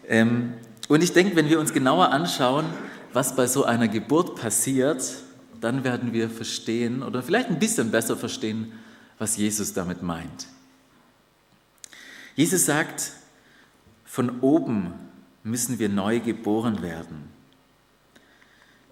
Ähm, 0.05 0.55
und 0.89 1.01
ich 1.01 1.13
denke, 1.13 1.37
wenn 1.37 1.47
wir 1.47 1.61
uns 1.61 1.71
genauer 1.71 2.09
anschauen, 2.09 2.65
was 3.13 3.33
bei 3.33 3.47
so 3.47 3.63
einer 3.63 3.87
Geburt 3.87 4.35
passiert, 4.35 5.01
dann 5.61 5.85
werden 5.85 6.11
wir 6.11 6.29
verstehen 6.29 7.01
oder 7.01 7.23
vielleicht 7.23 7.47
ein 7.47 7.59
bisschen 7.59 7.91
besser 7.91 8.17
verstehen, 8.17 8.73
was 9.19 9.37
Jesus 9.37 9.71
damit 9.71 10.03
meint. 10.03 10.47
Jesus 12.35 12.65
sagt, 12.65 13.11
von 14.05 14.41
oben 14.41 14.93
müssen 15.43 15.79
wir 15.79 15.89
neu 15.89 16.19
geboren 16.19 16.81
werden. 16.81 17.29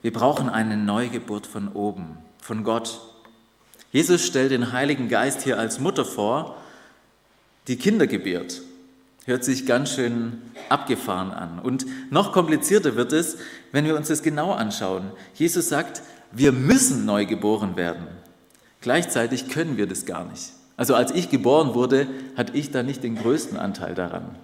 Wir 0.02 0.14
brauchen 0.14 0.50
eine 0.50 0.78
Neugeburt 0.78 1.48
von 1.48 1.70
oben, 1.70 2.18
von 2.40 2.64
Gott. 2.64 3.02
Jesus 3.92 4.26
stellt 4.26 4.52
den 4.52 4.72
Heiligen 4.72 5.10
Geist 5.10 5.42
hier 5.42 5.58
als 5.58 5.80
Mutter 5.80 6.06
vor, 6.06 6.58
die 7.68 7.78
Kinder 7.78 8.08
gebiert. 8.08 8.62
Hört 9.26 9.44
sich 9.44 9.66
ganz 9.66 9.94
schön 9.94 10.42
abgefahren 10.70 11.32
an. 11.32 11.60
Und 11.60 11.86
noch 12.12 12.32
komplizierter 12.32 12.96
wird 12.96 13.12
es, 13.12 13.38
wenn 13.74 13.84
wir 13.84 13.96
uns 13.98 14.08
das 14.08 14.24
genau 14.24 14.54
anschauen. 14.54 15.12
Jesus 15.34 15.68
sagt, 15.68 16.02
wir 16.32 16.52
müssen 16.52 17.06
neu 17.06 17.26
geboren 17.26 17.76
werden. 17.76 18.08
Gleichzeitig 18.80 19.50
können 19.50 19.76
wir 19.76 19.88
das 19.88 20.06
gar 20.06 20.24
nicht. 20.26 20.54
Also 20.78 20.96
als 20.96 21.12
ich 21.12 21.30
geboren 21.30 21.74
wurde, 21.74 22.08
hatte 22.38 22.56
ich 22.56 22.72
da 22.72 22.84
nicht 22.84 23.04
den 23.04 23.16
größten 23.16 23.58
Anteil 23.58 23.96
daran. 23.96 24.36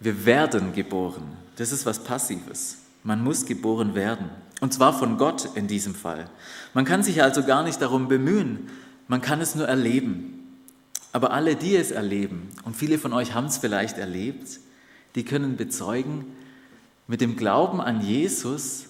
Wir 0.00 0.26
werden 0.26 0.74
geboren. 0.74 1.22
Das 1.56 1.70
ist 1.70 1.86
was 1.86 2.02
Passives. 2.02 2.78
Man 3.04 3.22
muss 3.22 3.46
geboren 3.46 3.94
werden. 3.94 4.30
Und 4.60 4.74
zwar 4.74 4.92
von 4.92 5.16
Gott 5.16 5.48
in 5.54 5.68
diesem 5.68 5.94
Fall. 5.94 6.28
Man 6.74 6.84
kann 6.84 7.02
sich 7.02 7.22
also 7.22 7.44
gar 7.44 7.62
nicht 7.62 7.80
darum 7.80 8.08
bemühen. 8.08 8.68
Man 9.06 9.20
kann 9.20 9.40
es 9.40 9.54
nur 9.54 9.68
erleben. 9.68 10.58
Aber 11.12 11.32
alle, 11.32 11.56
die 11.56 11.76
es 11.76 11.90
erleben, 11.90 12.48
und 12.64 12.74
viele 12.74 12.98
von 12.98 13.12
euch 13.12 13.34
haben 13.34 13.46
es 13.46 13.58
vielleicht 13.58 13.98
erlebt, 13.98 14.60
die 15.14 15.24
können 15.24 15.56
bezeugen, 15.56 16.24
mit 17.06 17.20
dem 17.20 17.36
Glauben 17.36 17.80
an 17.80 18.00
Jesus, 18.00 18.86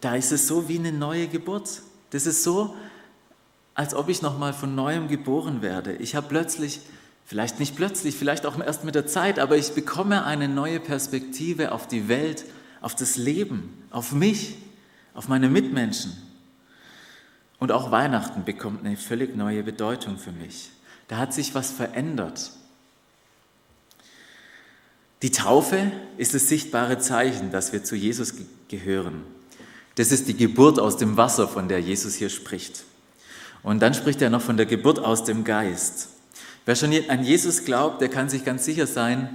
da 0.00 0.16
ist 0.16 0.32
es 0.32 0.48
so 0.48 0.68
wie 0.68 0.78
eine 0.78 0.92
neue 0.92 1.28
Geburt. 1.28 1.82
Das 2.10 2.26
ist 2.26 2.42
so, 2.42 2.74
als 3.74 3.94
ob 3.94 4.08
ich 4.08 4.22
nochmal 4.22 4.52
von 4.52 4.74
neuem 4.74 5.08
geboren 5.08 5.62
werde. 5.62 5.94
Ich 5.94 6.14
habe 6.14 6.28
plötzlich, 6.28 6.80
vielleicht 7.24 7.58
nicht 7.58 7.76
plötzlich, 7.76 8.14
vielleicht 8.14 8.46
auch 8.46 8.58
erst 8.58 8.84
mit 8.84 8.94
der 8.94 9.06
Zeit, 9.06 9.38
aber 9.38 9.56
ich 9.56 9.72
bekomme 9.72 10.24
eine 10.24 10.48
neue 10.48 10.80
Perspektive 10.80 11.72
auf 11.72 11.88
die 11.88 12.08
Welt, 12.08 12.44
auf 12.80 12.94
das 12.94 13.16
Leben, 13.16 13.86
auf 13.90 14.12
mich, 14.12 14.56
auf 15.14 15.28
meine 15.28 15.48
Mitmenschen. 15.48 16.12
Und 17.58 17.70
auch 17.72 17.90
Weihnachten 17.90 18.44
bekommt 18.44 18.84
eine 18.84 18.96
völlig 18.96 19.36
neue 19.36 19.62
Bedeutung 19.62 20.18
für 20.18 20.32
mich. 20.32 20.70
Da 21.08 21.18
hat 21.18 21.32
sich 21.32 21.54
was 21.54 21.70
verändert. 21.70 22.50
Die 25.22 25.30
Taufe 25.30 25.92
ist 26.16 26.34
das 26.34 26.48
sichtbare 26.48 26.98
Zeichen, 26.98 27.52
dass 27.52 27.72
wir 27.72 27.84
zu 27.84 27.94
Jesus 27.94 28.34
gehören. 28.66 29.22
Das 29.94 30.10
ist 30.10 30.26
die 30.26 30.36
Geburt 30.36 30.80
aus 30.80 30.96
dem 30.96 31.16
Wasser, 31.16 31.46
von 31.46 31.68
der 31.68 31.80
Jesus 31.80 32.14
hier 32.14 32.30
spricht. 32.30 32.84
Und 33.62 33.80
dann 33.80 33.94
spricht 33.94 34.20
er 34.22 34.30
noch 34.30 34.42
von 34.42 34.56
der 34.56 34.66
Geburt 34.66 34.98
aus 34.98 35.24
dem 35.24 35.44
Geist. 35.44 36.08
Wer 36.64 36.76
schon 36.76 36.92
an 37.08 37.24
Jesus 37.24 37.64
glaubt, 37.64 38.00
der 38.00 38.08
kann 38.08 38.28
sich 38.28 38.44
ganz 38.44 38.64
sicher 38.64 38.86
sein, 38.86 39.28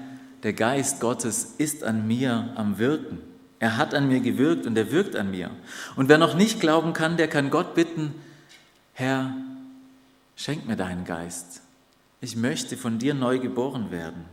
der 0.43 0.53
Geist 0.53 0.99
Gottes 0.99 1.55
ist 1.57 1.83
an 1.83 2.07
mir 2.07 2.51
am 2.55 2.77
Wirken. 2.77 3.19
Er 3.59 3.77
hat 3.77 3.93
an 3.93 4.07
mir 4.07 4.19
gewirkt 4.19 4.67
und 4.67 4.77
er 4.77 4.91
wirkt 4.91 5.15
an 5.15 5.31
mir. 5.31 5.49
Und 5.95 6.09
wer 6.09 6.17
noch 6.17 6.35
nicht 6.35 6.59
glauben 6.59 6.93
kann, 6.93 7.17
der 7.17 7.27
kann 7.27 7.49
Gott 7.49 7.73
bitten, 7.73 8.13
Herr, 8.93 9.33
schenk 10.35 10.67
mir 10.67 10.75
deinen 10.75 11.05
Geist. 11.05 11.61
Ich 12.21 12.35
möchte 12.35 12.77
von 12.77 12.99
dir 12.99 13.13
neu 13.13 13.39
geboren 13.39 13.91
werden. 13.91 14.25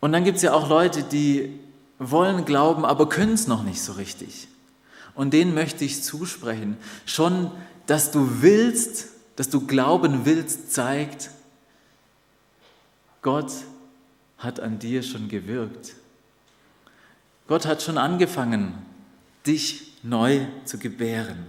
Und 0.00 0.12
dann 0.12 0.24
gibt 0.24 0.36
es 0.36 0.42
ja 0.42 0.52
auch 0.52 0.68
Leute, 0.68 1.02
die 1.02 1.58
wollen 1.98 2.44
glauben, 2.44 2.84
aber 2.84 3.08
können 3.08 3.32
es 3.32 3.46
noch 3.46 3.62
nicht 3.62 3.80
so 3.80 3.92
richtig. 3.92 4.48
Und 5.16 5.32
denen 5.32 5.54
möchte 5.54 5.84
ich 5.84 6.04
zusprechen, 6.04 6.76
schon, 7.06 7.50
dass 7.86 8.12
du 8.12 8.42
willst, 8.42 9.08
dass 9.34 9.48
du 9.48 9.66
glauben 9.66 10.24
willst, 10.24 10.72
zeigt, 10.72 11.30
Gott 13.22 13.50
hat 14.38 14.60
an 14.60 14.78
dir 14.78 15.02
schon 15.02 15.28
gewirkt. 15.28 15.94
Gott 17.48 17.66
hat 17.66 17.82
schon 17.82 17.98
angefangen, 17.98 18.74
dich 19.46 19.94
neu 20.02 20.46
zu 20.64 20.78
gebären, 20.78 21.46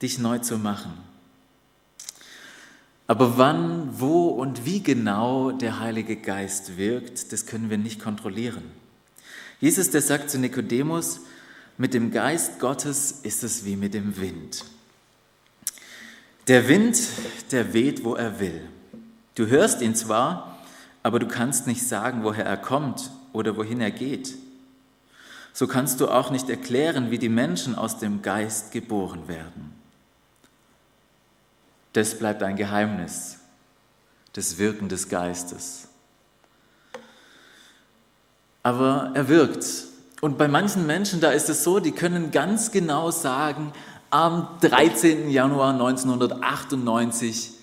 dich 0.00 0.18
neu 0.18 0.38
zu 0.38 0.56
machen. 0.56 0.92
Aber 3.08 3.36
wann, 3.36 4.00
wo 4.00 4.28
und 4.28 4.64
wie 4.64 4.82
genau 4.82 5.50
der 5.50 5.80
Heilige 5.80 6.16
Geist 6.16 6.76
wirkt, 6.76 7.32
das 7.32 7.46
können 7.46 7.68
wir 7.68 7.78
nicht 7.78 8.00
kontrollieren. 8.00 8.62
Jesus, 9.60 9.90
der 9.90 10.02
sagt 10.02 10.30
zu 10.30 10.38
Nikodemus, 10.38 11.20
mit 11.78 11.94
dem 11.94 12.10
Geist 12.10 12.58
Gottes 12.60 13.20
ist 13.22 13.42
es 13.44 13.64
wie 13.64 13.76
mit 13.76 13.94
dem 13.94 14.16
Wind. 14.18 14.64
Der 16.48 16.68
Wind, 16.68 17.00
der 17.50 17.72
weht, 17.72 18.04
wo 18.04 18.14
er 18.14 18.40
will. 18.40 18.68
Du 19.34 19.46
hörst 19.46 19.80
ihn 19.80 19.94
zwar, 19.94 20.58
aber 21.02 21.18
du 21.18 21.26
kannst 21.26 21.66
nicht 21.66 21.86
sagen, 21.86 22.24
woher 22.24 22.44
er 22.44 22.56
kommt 22.56 23.10
oder 23.32 23.56
wohin 23.56 23.80
er 23.80 23.90
geht. 23.90 24.34
So 25.52 25.66
kannst 25.66 26.00
du 26.00 26.08
auch 26.08 26.30
nicht 26.30 26.48
erklären, 26.48 27.10
wie 27.10 27.18
die 27.18 27.28
Menschen 27.28 27.74
aus 27.74 27.98
dem 27.98 28.22
Geist 28.22 28.72
geboren 28.72 29.28
werden. 29.28 29.72
Das 31.92 32.18
bleibt 32.18 32.42
ein 32.42 32.56
Geheimnis, 32.56 33.38
das 34.32 34.58
Wirken 34.58 34.88
des 34.88 35.08
Geistes. 35.08 35.88
Aber 38.62 39.12
er 39.14 39.28
wirkt. 39.28 39.91
Und 40.22 40.38
bei 40.38 40.48
manchen 40.48 40.86
Menschen, 40.86 41.20
da 41.20 41.32
ist 41.32 41.50
es 41.50 41.62
so, 41.62 41.80
die 41.80 41.92
können 41.92 42.30
ganz 42.30 42.70
genau 42.70 43.10
sagen, 43.10 43.72
am 44.08 44.48
13. 44.62 45.28
Januar 45.28 45.74
1998 45.74 47.58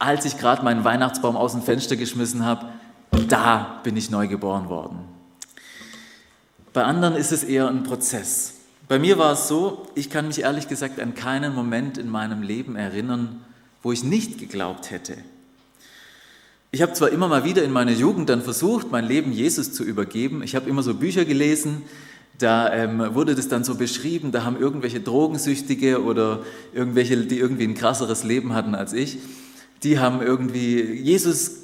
als 0.00 0.24
ich 0.24 0.38
gerade 0.38 0.64
meinen 0.64 0.82
Weihnachtsbaum 0.82 1.36
aus 1.36 1.52
dem 1.52 1.62
Fenster 1.62 1.94
geschmissen 1.94 2.44
habe, 2.44 2.66
da 3.28 3.80
bin 3.84 3.96
ich 3.98 4.10
neu 4.10 4.26
geboren 4.26 4.68
worden. 4.70 4.98
Bei 6.72 6.84
anderen 6.84 7.14
ist 7.14 7.32
es 7.32 7.44
eher 7.44 7.68
ein 7.68 7.82
Prozess. 7.82 8.54
Bei 8.88 8.98
mir 8.98 9.18
war 9.18 9.32
es 9.32 9.46
so, 9.46 9.86
ich 9.94 10.08
kann 10.08 10.26
mich 10.26 10.40
ehrlich 10.40 10.68
gesagt 10.68 10.98
an 10.98 11.14
keinen 11.14 11.54
Moment 11.54 11.98
in 11.98 12.08
meinem 12.08 12.42
Leben 12.42 12.76
erinnern, 12.76 13.44
wo 13.82 13.92
ich 13.92 14.02
nicht 14.02 14.38
geglaubt 14.38 14.90
hätte. 14.90 15.18
Ich 16.72 16.82
habe 16.82 16.92
zwar 16.92 17.10
immer 17.10 17.26
mal 17.26 17.42
wieder 17.42 17.64
in 17.64 17.72
meiner 17.72 17.90
Jugend 17.90 18.28
dann 18.28 18.42
versucht, 18.42 18.92
mein 18.92 19.04
Leben 19.04 19.32
Jesus 19.32 19.72
zu 19.72 19.82
übergeben. 19.82 20.44
Ich 20.44 20.54
habe 20.54 20.70
immer 20.70 20.84
so 20.84 20.94
Bücher 20.94 21.24
gelesen, 21.24 21.82
da 22.38 22.72
ähm, 22.72 23.12
wurde 23.12 23.34
das 23.34 23.48
dann 23.48 23.64
so 23.64 23.74
beschrieben, 23.74 24.30
da 24.30 24.44
haben 24.44 24.56
irgendwelche 24.56 25.00
Drogensüchtige 25.00 26.00
oder 26.00 26.44
irgendwelche, 26.72 27.16
die 27.16 27.40
irgendwie 27.40 27.64
ein 27.64 27.74
krasseres 27.74 28.22
Leben 28.22 28.54
hatten 28.54 28.76
als 28.76 28.92
ich, 28.92 29.18
die 29.82 29.98
haben 29.98 30.22
irgendwie 30.22 30.80
Jesus, 30.80 31.56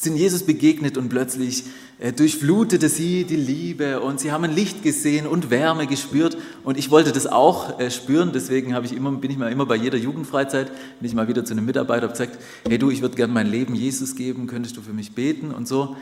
sind 0.00 0.16
Jesus 0.16 0.44
begegnet 0.44 0.96
und 0.96 1.10
plötzlich 1.10 1.64
äh, 1.98 2.12
durchflutete 2.12 2.88
sie 2.88 3.24
die 3.24 3.36
Liebe. 3.36 4.00
Und 4.00 4.20
sie 4.20 4.32
haben 4.32 4.44
ein 4.44 4.54
Licht 4.54 4.82
gesehen 4.82 5.26
und 5.26 5.50
Wärme 5.50 5.86
gespürt 5.86 6.38
und 6.66 6.76
ich 6.76 6.90
wollte 6.90 7.12
das 7.12 7.28
auch 7.28 7.78
äh, 7.78 7.92
spüren, 7.92 8.32
deswegen 8.34 8.74
ich 8.84 8.92
immer, 8.92 9.12
bin 9.12 9.30
ich 9.30 9.38
mal 9.38 9.52
immer 9.52 9.66
bei 9.66 9.76
jeder 9.76 9.96
Jugendfreizeit, 9.96 10.66
bin 10.98 11.08
ich 11.08 11.14
mal 11.14 11.28
wieder 11.28 11.44
zu 11.44 11.52
einem 11.52 11.64
Mitarbeiter 11.64 12.06
und 12.06 12.14
gesagt, 12.14 12.40
hey 12.66 12.76
du, 12.76 12.90
ich 12.90 13.02
würde 13.02 13.14
gerne 13.14 13.32
mein 13.32 13.46
Leben 13.46 13.76
Jesus 13.76 14.16
geben, 14.16 14.48
könntest 14.48 14.76
du 14.76 14.82
für 14.82 14.92
mich 14.92 15.14
beten 15.14 15.52
und 15.52 15.68
so. 15.68 15.96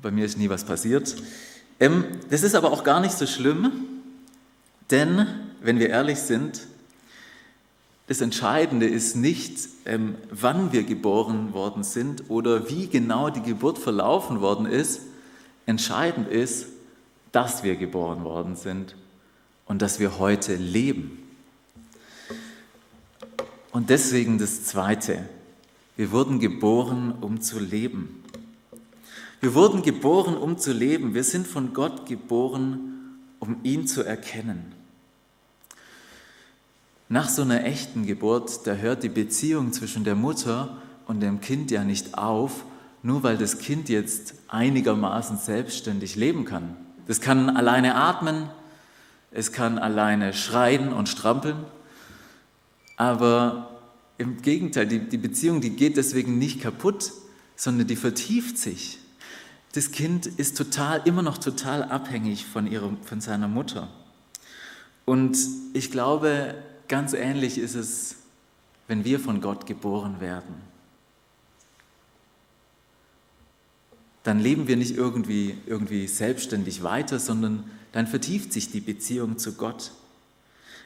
Bei 0.00 0.12
mir 0.12 0.24
ist 0.24 0.38
nie 0.38 0.48
was 0.48 0.62
passiert. 0.62 1.16
Ähm, 1.80 2.04
das 2.30 2.44
ist 2.44 2.54
aber 2.54 2.70
auch 2.70 2.84
gar 2.84 3.00
nicht 3.00 3.14
so 3.14 3.26
schlimm, 3.26 3.72
denn 4.92 5.26
wenn 5.60 5.80
wir 5.80 5.88
ehrlich 5.88 6.18
sind, 6.18 6.60
das 8.06 8.20
Entscheidende 8.20 8.86
ist 8.86 9.16
nicht, 9.16 9.58
ähm, 9.86 10.14
wann 10.30 10.70
wir 10.70 10.84
geboren 10.84 11.52
worden 11.52 11.82
sind 11.82 12.30
oder 12.30 12.70
wie 12.70 12.86
genau 12.86 13.28
die 13.28 13.42
Geburt 13.42 13.76
verlaufen 13.76 14.40
worden 14.40 14.66
ist. 14.66 15.00
Entscheidend 15.66 16.28
ist, 16.28 16.68
dass 17.32 17.64
wir 17.64 17.74
geboren 17.74 18.22
worden 18.22 18.54
sind 18.54 18.94
und 19.66 19.82
dass 19.82 20.00
wir 20.00 20.18
heute 20.18 20.56
leben. 20.56 21.22
Und 23.72 23.90
deswegen 23.90 24.38
das 24.38 24.64
Zweite. 24.64 25.28
Wir 25.96 26.10
wurden 26.12 26.40
geboren, 26.40 27.12
um 27.20 27.40
zu 27.40 27.58
leben. 27.58 28.22
Wir 29.40 29.54
wurden 29.54 29.82
geboren, 29.82 30.36
um 30.36 30.58
zu 30.58 30.72
leben. 30.72 31.14
Wir 31.14 31.24
sind 31.24 31.46
von 31.46 31.74
Gott 31.74 32.06
geboren, 32.06 33.18
um 33.38 33.58
ihn 33.62 33.86
zu 33.86 34.02
erkennen. 34.02 34.72
Nach 37.08 37.28
so 37.28 37.42
einer 37.42 37.64
echten 37.64 38.06
Geburt, 38.06 38.66
da 38.66 38.74
hört 38.74 39.02
die 39.02 39.08
Beziehung 39.08 39.72
zwischen 39.72 40.04
der 40.04 40.16
Mutter 40.16 40.78
und 41.06 41.20
dem 41.20 41.40
Kind 41.40 41.70
ja 41.70 41.84
nicht 41.84 42.18
auf, 42.18 42.64
nur 43.02 43.22
weil 43.22 43.38
das 43.38 43.58
Kind 43.58 43.88
jetzt 43.88 44.34
einigermaßen 44.48 45.38
selbstständig 45.38 46.16
leben 46.16 46.44
kann. 46.44 46.76
Das 47.06 47.20
kann 47.20 47.50
alleine 47.50 47.94
atmen, 47.94 48.48
es 49.30 49.52
kann 49.52 49.78
alleine 49.78 50.32
schreien 50.32 50.92
und 50.92 51.08
strampeln, 51.08 51.64
aber 52.96 53.80
im 54.18 54.40
Gegenteil, 54.40 54.86
die, 54.86 55.00
die 55.00 55.18
Beziehung, 55.18 55.60
die 55.60 55.70
geht 55.70 55.96
deswegen 55.96 56.38
nicht 56.38 56.60
kaputt, 56.62 57.12
sondern 57.54 57.86
die 57.86 57.96
vertieft 57.96 58.58
sich. 58.58 58.98
Das 59.72 59.90
Kind 59.90 60.26
ist 60.26 60.56
total, 60.56 61.02
immer 61.04 61.22
noch 61.22 61.38
total 61.38 61.82
abhängig 61.82 62.46
von, 62.46 62.66
ihrem, 62.66 62.96
von 63.02 63.20
seiner 63.20 63.48
Mutter. 63.48 63.88
Und 65.04 65.36
ich 65.74 65.90
glaube, 65.90 66.54
Ganz 66.88 67.14
ähnlich 67.14 67.58
ist 67.58 67.74
es, 67.74 68.16
wenn 68.86 69.04
wir 69.04 69.18
von 69.18 69.40
Gott 69.40 69.66
geboren 69.66 70.20
werden. 70.20 70.54
Dann 74.26 74.40
leben 74.40 74.66
wir 74.66 74.76
nicht 74.76 74.96
irgendwie, 74.96 75.56
irgendwie 75.66 76.08
selbstständig 76.08 76.82
weiter, 76.82 77.20
sondern 77.20 77.62
dann 77.92 78.08
vertieft 78.08 78.52
sich 78.52 78.72
die 78.72 78.80
Beziehung 78.80 79.38
zu 79.38 79.52
Gott. 79.52 79.92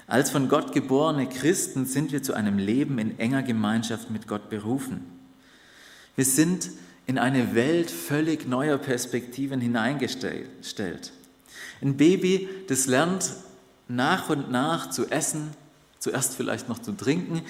Als 0.06 0.30
von 0.30 0.48
Gott 0.48 0.72
geborene 0.72 1.26
Christen 1.26 1.86
sind 1.86 2.12
wir 2.12 2.22
zu 2.22 2.34
einem 2.34 2.58
Leben 2.58 2.98
in 2.98 3.18
enger 3.18 3.42
Gemeinschaft 3.42 4.10
mit 4.10 4.28
Gott 4.28 4.50
berufen. 4.50 5.00
Wir 6.16 6.26
sind 6.26 6.68
in 7.06 7.16
eine 7.16 7.54
Welt 7.54 7.90
völlig 7.90 8.46
neuer 8.46 8.76
Perspektiven 8.76 9.60
hineingestellt. 9.60 11.12
Ein 11.80 11.96
Baby, 11.96 12.46
das 12.68 12.86
lernt 12.86 13.32
nach 13.88 14.28
und 14.28 14.50
nach 14.50 14.90
zu 14.90 15.10
essen, 15.10 15.54
Zuerst 16.00 16.34
vielleicht 16.34 16.66
noch 16.70 16.78
zu 16.78 16.92
trinken, 16.92 17.42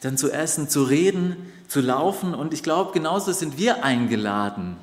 dann 0.00 0.16
zu 0.16 0.30
essen, 0.30 0.68
zu 0.68 0.84
reden, 0.84 1.36
zu 1.66 1.80
laufen. 1.80 2.34
Und 2.34 2.54
ich 2.54 2.62
glaube, 2.62 2.92
genauso 2.92 3.32
sind 3.32 3.58
wir 3.58 3.82
eingeladen, 3.82 4.76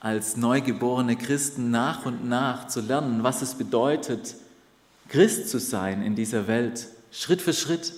als 0.00 0.36
neugeborene 0.36 1.16
Christen 1.16 1.70
nach 1.70 2.06
und 2.06 2.26
nach 2.26 2.66
zu 2.66 2.80
lernen, 2.80 3.22
was 3.22 3.42
es 3.42 3.54
bedeutet, 3.54 4.34
Christ 5.08 5.50
zu 5.50 5.60
sein 5.60 6.02
in 6.02 6.14
dieser 6.14 6.46
Welt, 6.46 6.88
Schritt 7.12 7.42
für 7.42 7.52
Schritt. 7.52 7.92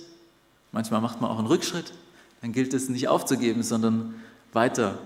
Manchmal 0.73 0.99
macht 0.99 1.21
man 1.21 1.31
auch 1.31 1.37
einen 1.37 1.47
Rückschritt, 1.47 1.93
dann 2.41 2.51
gilt 2.51 2.73
es 2.73 2.89
nicht 2.89 3.07
aufzugeben, 3.07 3.63
sondern 3.63 4.15
weiter 4.51 4.99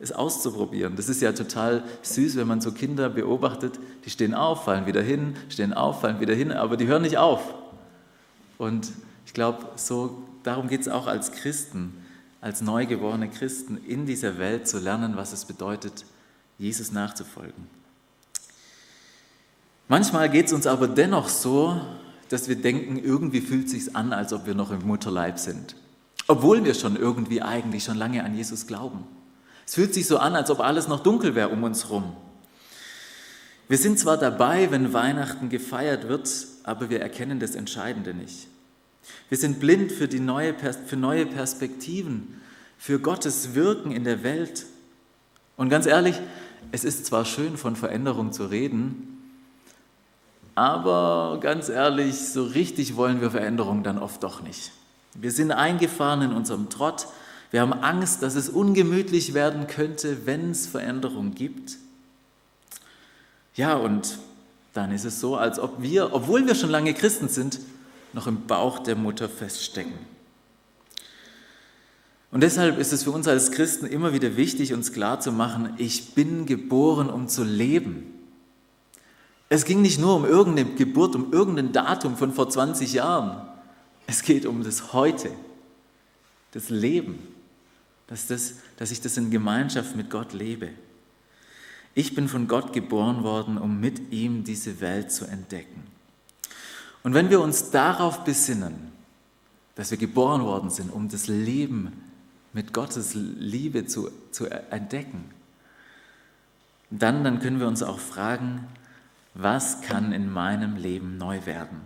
es 0.00 0.12
auszuprobieren. 0.12 0.96
Das 0.96 1.08
ist 1.08 1.20
ja 1.20 1.32
total 1.32 1.84
süß, 2.02 2.36
wenn 2.36 2.48
man 2.48 2.60
so 2.60 2.72
Kinder 2.72 3.10
beobachtet, 3.10 3.78
die 4.04 4.10
stehen 4.10 4.34
auf, 4.34 4.64
fallen 4.64 4.86
wieder 4.86 5.02
hin, 5.02 5.36
stehen 5.50 5.74
auf, 5.74 6.00
fallen 6.00 6.20
wieder 6.20 6.34
hin, 6.34 6.50
aber 6.50 6.76
die 6.76 6.86
hören 6.86 7.02
nicht 7.02 7.18
auf. 7.18 7.54
Und 8.58 8.90
ich 9.26 9.34
glaube, 9.34 9.66
so, 9.76 10.22
darum 10.42 10.68
geht 10.68 10.80
es 10.80 10.88
auch 10.88 11.06
als 11.06 11.32
Christen, 11.32 11.94
als 12.40 12.62
neugeborene 12.62 13.28
Christen 13.28 13.78
in 13.86 14.06
dieser 14.06 14.38
Welt 14.38 14.66
zu 14.66 14.78
lernen, 14.78 15.16
was 15.16 15.32
es 15.32 15.44
bedeutet, 15.44 16.06
Jesus 16.60 16.92
nachzufolgen. 16.92 17.66
Manchmal 19.88 20.28
geht 20.28 20.46
es 20.46 20.52
uns 20.52 20.66
aber 20.66 20.86
dennoch 20.86 21.28
so, 21.28 21.80
dass 22.28 22.48
wir 22.48 22.56
denken, 22.56 22.96
irgendwie 22.96 23.40
fühlt 23.40 23.66
es 23.66 23.72
sich 23.72 23.96
an, 23.96 24.12
als 24.12 24.32
ob 24.32 24.46
wir 24.46 24.54
noch 24.54 24.70
im 24.70 24.86
Mutterleib 24.86 25.38
sind. 25.38 25.74
Obwohl 26.28 26.62
wir 26.64 26.74
schon 26.74 26.94
irgendwie 26.94 27.42
eigentlich 27.42 27.82
schon 27.82 27.96
lange 27.96 28.22
an 28.22 28.36
Jesus 28.36 28.66
glauben. 28.68 29.04
Es 29.66 29.74
fühlt 29.74 29.94
sich 29.94 30.06
so 30.06 30.18
an, 30.18 30.36
als 30.36 30.50
ob 30.50 30.60
alles 30.60 30.86
noch 30.86 31.02
dunkel 31.02 31.34
wäre 31.34 31.48
um 31.48 31.64
uns 31.64 31.84
herum. 31.84 32.12
Wir 33.66 33.78
sind 33.78 33.98
zwar 33.98 34.18
dabei, 34.18 34.70
wenn 34.70 34.92
Weihnachten 34.92 35.48
gefeiert 35.48 36.08
wird, 36.08 36.28
aber 36.62 36.90
wir 36.90 37.00
erkennen 37.00 37.40
das 37.40 37.54
Entscheidende 37.54 38.12
nicht. 38.14 38.48
Wir 39.28 39.38
sind 39.38 39.60
blind 39.60 39.92
für, 39.92 40.08
die 40.08 40.20
neue, 40.20 40.54
für 40.54 40.96
neue 40.96 41.24
Perspektiven, 41.24 42.40
für 42.78 43.00
Gottes 43.00 43.54
Wirken 43.54 43.92
in 43.92 44.04
der 44.04 44.22
Welt. 44.22 44.66
Und 45.56 45.68
ganz 45.68 45.86
ehrlich, 45.86 46.20
es 46.72 46.84
ist 46.84 47.06
zwar 47.06 47.24
schön, 47.24 47.56
von 47.56 47.76
Veränderung 47.76 48.32
zu 48.32 48.46
reden, 48.46 49.18
aber 50.54 51.38
ganz 51.40 51.68
ehrlich, 51.68 52.16
so 52.28 52.44
richtig 52.44 52.96
wollen 52.96 53.20
wir 53.20 53.30
Veränderung 53.30 53.82
dann 53.82 53.98
oft 53.98 54.22
doch 54.22 54.42
nicht. 54.42 54.72
Wir 55.14 55.32
sind 55.32 55.52
eingefahren 55.52 56.22
in 56.22 56.32
unserem 56.32 56.68
Trott. 56.68 57.06
Wir 57.50 57.62
haben 57.62 57.72
Angst, 57.72 58.22
dass 58.22 58.34
es 58.34 58.48
ungemütlich 58.48 59.34
werden 59.34 59.66
könnte, 59.66 60.26
wenn 60.26 60.50
es 60.50 60.66
Veränderung 60.66 61.34
gibt. 61.34 61.78
Ja, 63.54 63.74
und 63.74 64.18
dann 64.72 64.92
ist 64.92 65.04
es 65.04 65.20
so, 65.20 65.36
als 65.36 65.58
ob 65.58 65.82
wir, 65.82 66.12
obwohl 66.12 66.46
wir 66.46 66.54
schon 66.54 66.70
lange 66.70 66.94
Christen 66.94 67.28
sind, 67.28 67.58
noch 68.12 68.26
im 68.26 68.46
Bauch 68.46 68.78
der 68.80 68.96
Mutter 68.96 69.28
feststecken. 69.28 69.94
Und 72.32 72.42
deshalb 72.42 72.78
ist 72.78 72.92
es 72.92 73.02
für 73.02 73.10
uns 73.10 73.26
als 73.26 73.50
Christen 73.50 73.86
immer 73.86 74.12
wieder 74.12 74.36
wichtig, 74.36 74.72
uns 74.72 74.92
klarzumachen, 74.92 75.74
ich 75.78 76.14
bin 76.14 76.46
geboren, 76.46 77.10
um 77.10 77.28
zu 77.28 77.42
leben. 77.42 78.14
Es 79.48 79.64
ging 79.64 79.82
nicht 79.82 79.98
nur 79.98 80.14
um 80.14 80.24
irgendeine 80.24 80.74
Geburt, 80.74 81.16
um 81.16 81.32
irgendein 81.32 81.72
Datum 81.72 82.16
von 82.16 82.32
vor 82.32 82.48
20 82.48 82.92
Jahren. 82.92 83.48
Es 84.06 84.22
geht 84.22 84.46
um 84.46 84.62
das 84.62 84.92
Heute, 84.92 85.30
das 86.52 86.70
Leben, 86.70 87.18
dass, 88.06 88.28
das, 88.28 88.54
dass 88.76 88.92
ich 88.92 89.00
das 89.00 89.16
in 89.16 89.30
Gemeinschaft 89.30 89.96
mit 89.96 90.08
Gott 90.08 90.32
lebe. 90.32 90.70
Ich 91.94 92.14
bin 92.14 92.28
von 92.28 92.46
Gott 92.46 92.72
geboren 92.72 93.24
worden, 93.24 93.58
um 93.58 93.80
mit 93.80 94.12
ihm 94.12 94.44
diese 94.44 94.80
Welt 94.80 95.10
zu 95.10 95.24
entdecken. 95.24 95.82
Und 97.02 97.14
wenn 97.14 97.30
wir 97.30 97.40
uns 97.40 97.72
darauf 97.72 98.22
besinnen, 98.22 98.92
dass 99.74 99.90
wir 99.90 99.98
geboren 99.98 100.44
worden 100.44 100.70
sind, 100.70 100.92
um 100.92 101.08
das 101.08 101.26
Leben 101.26 102.09
mit 102.52 102.72
Gottes 102.72 103.14
Liebe 103.14 103.86
zu, 103.86 104.10
zu 104.30 104.46
entdecken. 104.46 105.30
Dann, 106.90 107.22
dann 107.22 107.40
können 107.40 107.60
wir 107.60 107.68
uns 107.68 107.82
auch 107.82 108.00
fragen, 108.00 108.66
was 109.34 109.80
kann 109.82 110.12
in 110.12 110.30
meinem 110.30 110.76
Leben 110.76 111.16
neu 111.16 111.46
werden? 111.46 111.80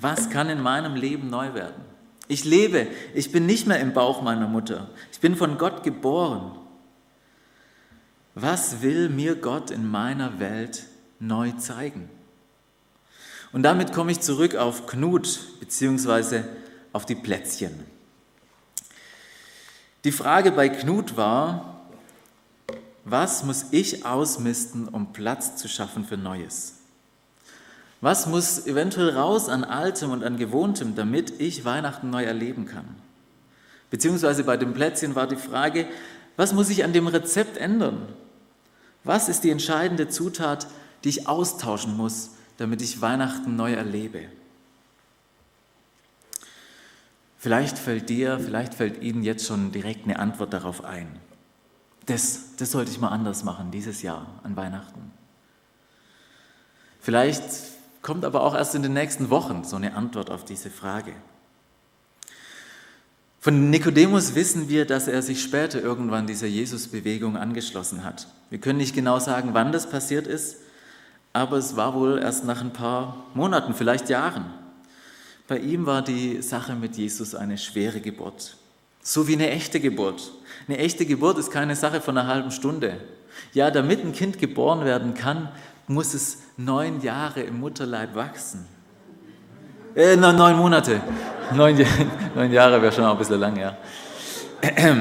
Was 0.00 0.30
kann 0.30 0.48
in 0.48 0.60
meinem 0.60 0.94
Leben 0.94 1.28
neu 1.28 1.54
werden? 1.54 1.84
Ich 2.28 2.44
lebe, 2.44 2.88
ich 3.14 3.32
bin 3.32 3.46
nicht 3.46 3.66
mehr 3.66 3.80
im 3.80 3.92
Bauch 3.92 4.22
meiner 4.22 4.48
Mutter. 4.48 4.88
Ich 5.12 5.20
bin 5.20 5.36
von 5.36 5.58
Gott 5.58 5.82
geboren. 5.82 6.58
Was 8.34 8.82
will 8.82 9.08
mir 9.08 9.34
Gott 9.34 9.70
in 9.70 9.90
meiner 9.90 10.38
Welt 10.38 10.84
neu 11.20 11.52
zeigen? 11.52 12.08
Und 13.52 13.62
damit 13.62 13.92
komme 13.92 14.12
ich 14.12 14.20
zurück 14.20 14.54
auf 14.56 14.86
Knut 14.86 15.40
bzw. 15.60 16.42
auf 16.92 17.06
die 17.06 17.14
Plätzchen. 17.14 17.97
Die 20.04 20.12
Frage 20.12 20.52
bei 20.52 20.68
Knut 20.68 21.16
war, 21.16 21.80
was 23.04 23.42
muss 23.42 23.66
ich 23.72 24.06
ausmisten, 24.06 24.86
um 24.86 25.12
Platz 25.12 25.56
zu 25.56 25.66
schaffen 25.66 26.04
für 26.04 26.16
Neues? 26.16 26.74
Was 28.00 28.26
muss 28.26 28.66
eventuell 28.66 29.10
raus 29.10 29.48
an 29.48 29.64
Altem 29.64 30.12
und 30.12 30.22
an 30.22 30.36
Gewohntem, 30.36 30.94
damit 30.94 31.40
ich 31.40 31.64
Weihnachten 31.64 32.10
neu 32.10 32.22
erleben 32.22 32.66
kann? 32.66 32.86
Beziehungsweise 33.90 34.44
bei 34.44 34.56
dem 34.56 34.72
Plätzchen 34.72 35.16
war 35.16 35.26
die 35.26 35.36
Frage, 35.36 35.86
was 36.36 36.52
muss 36.52 36.70
ich 36.70 36.84
an 36.84 36.92
dem 36.92 37.08
Rezept 37.08 37.56
ändern? 37.56 38.06
Was 39.02 39.28
ist 39.28 39.42
die 39.42 39.50
entscheidende 39.50 40.08
Zutat, 40.08 40.68
die 41.02 41.08
ich 41.08 41.26
austauschen 41.26 41.96
muss, 41.96 42.30
damit 42.58 42.82
ich 42.82 43.00
Weihnachten 43.00 43.56
neu 43.56 43.72
erlebe? 43.72 44.26
Vielleicht 47.38 47.78
fällt 47.78 48.08
dir, 48.08 48.40
vielleicht 48.40 48.74
fällt 48.74 49.00
Ihnen 49.00 49.22
jetzt 49.22 49.46
schon 49.46 49.70
direkt 49.70 50.04
eine 50.04 50.18
Antwort 50.18 50.52
darauf 50.52 50.84
ein. 50.84 51.08
Das, 52.06 52.56
das 52.56 52.72
sollte 52.72 52.90
ich 52.90 52.98
mal 52.98 53.08
anders 53.08 53.44
machen 53.44 53.70
dieses 53.70 54.02
Jahr 54.02 54.26
an 54.42 54.56
Weihnachten. 54.56 55.12
Vielleicht 57.00 57.42
kommt 58.02 58.24
aber 58.24 58.42
auch 58.42 58.54
erst 58.54 58.74
in 58.74 58.82
den 58.82 58.92
nächsten 58.92 59.30
Wochen 59.30 59.62
so 59.62 59.76
eine 59.76 59.94
Antwort 59.94 60.30
auf 60.30 60.44
diese 60.44 60.70
Frage. 60.70 61.12
Von 63.40 63.70
Nikodemus 63.70 64.34
wissen 64.34 64.68
wir, 64.68 64.84
dass 64.84 65.06
er 65.06 65.22
sich 65.22 65.40
später 65.40 65.80
irgendwann 65.80 66.26
dieser 66.26 66.48
Jesus-Bewegung 66.48 67.36
angeschlossen 67.36 68.02
hat. 68.02 68.26
Wir 68.50 68.58
können 68.58 68.78
nicht 68.78 68.96
genau 68.96 69.20
sagen, 69.20 69.50
wann 69.52 69.70
das 69.70 69.88
passiert 69.88 70.26
ist, 70.26 70.56
aber 71.32 71.56
es 71.58 71.76
war 71.76 71.94
wohl 71.94 72.18
erst 72.18 72.44
nach 72.44 72.60
ein 72.60 72.72
paar 72.72 73.26
Monaten, 73.34 73.74
vielleicht 73.74 74.08
Jahren. 74.08 74.46
Bei 75.48 75.56
ihm 75.56 75.86
war 75.86 76.02
die 76.02 76.42
Sache 76.42 76.74
mit 76.74 76.96
Jesus 76.96 77.34
eine 77.34 77.56
schwere 77.56 78.00
Geburt, 78.00 78.58
so 79.02 79.26
wie 79.26 79.32
eine 79.32 79.48
echte 79.48 79.80
Geburt. 79.80 80.30
Eine 80.68 80.76
echte 80.76 81.06
Geburt 81.06 81.38
ist 81.38 81.50
keine 81.50 81.74
Sache 81.74 82.02
von 82.02 82.18
einer 82.18 82.28
halben 82.28 82.50
Stunde. 82.50 82.98
Ja, 83.54 83.70
damit 83.70 84.04
ein 84.04 84.12
Kind 84.12 84.38
geboren 84.38 84.84
werden 84.84 85.14
kann, 85.14 85.48
muss 85.86 86.12
es 86.12 86.42
neun 86.58 87.00
Jahre 87.00 87.40
im 87.40 87.60
Mutterleib 87.60 88.14
wachsen. 88.14 88.66
Äh, 89.96 90.16
neun 90.16 90.56
Monate. 90.58 91.00
Neun, 91.54 91.82
neun 92.34 92.52
Jahre 92.52 92.82
wäre 92.82 92.92
schon 92.92 93.04
auch 93.04 93.12
ein 93.12 93.18
bisschen 93.18 93.40
lang, 93.40 93.56
ja. 93.56 93.78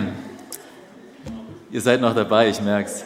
Ihr 1.72 1.82
seid 1.82 2.00
noch 2.00 2.16
dabei, 2.16 2.48
ich 2.48 2.62
merke 2.62 2.90
es. 2.90 3.04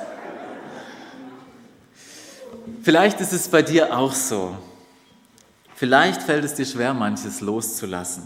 Vielleicht 2.84 3.20
ist 3.20 3.34
es 3.34 3.48
bei 3.48 3.64
dir 3.64 3.98
auch 3.98 4.14
so. 4.14 4.56
Vielleicht 5.82 6.22
fällt 6.22 6.46
es 6.46 6.54
dir 6.54 6.68
schwer, 6.68 6.94
manches 6.94 7.42
loszulassen, 7.42 8.22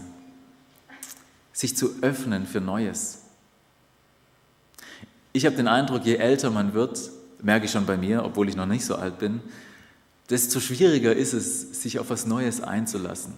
sich 1.54 1.74
zu 1.74 2.02
öffnen 2.02 2.44
für 2.44 2.60
Neues. 2.60 3.22
Ich 5.32 5.46
habe 5.46 5.56
den 5.56 5.66
Eindruck, 5.66 6.04
je 6.04 6.16
älter 6.16 6.50
man 6.50 6.74
wird, 6.74 7.10
merke 7.40 7.64
ich 7.64 7.70
schon 7.70 7.86
bei 7.86 7.96
mir, 7.96 8.26
obwohl 8.26 8.50
ich 8.50 8.56
noch 8.56 8.66
nicht 8.66 8.84
so 8.84 8.96
alt 8.96 9.18
bin, 9.18 9.40
desto 10.28 10.60
schwieriger 10.60 11.16
ist 11.16 11.32
es, 11.32 11.82
sich 11.82 11.98
auf 11.98 12.10
was 12.10 12.26
Neues 12.26 12.60
einzulassen. 12.60 13.32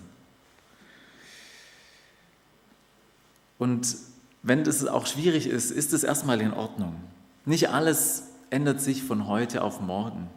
Und 3.57 3.98
wenn 4.42 4.64
das 4.64 4.85
auch 4.85 5.07
schwierig 5.07 5.46
ist, 5.46 5.70
ist 5.70 5.92
es 5.92 6.02
erstmal 6.02 6.40
in 6.40 6.52
Ordnung. 6.52 6.96
Nicht 7.44 7.68
alles 7.68 8.24
ändert 8.50 8.81
sich 8.81 9.04
von 9.04 9.28
heute 9.28 9.62
auf 9.62 9.81
morgen. 9.81 10.28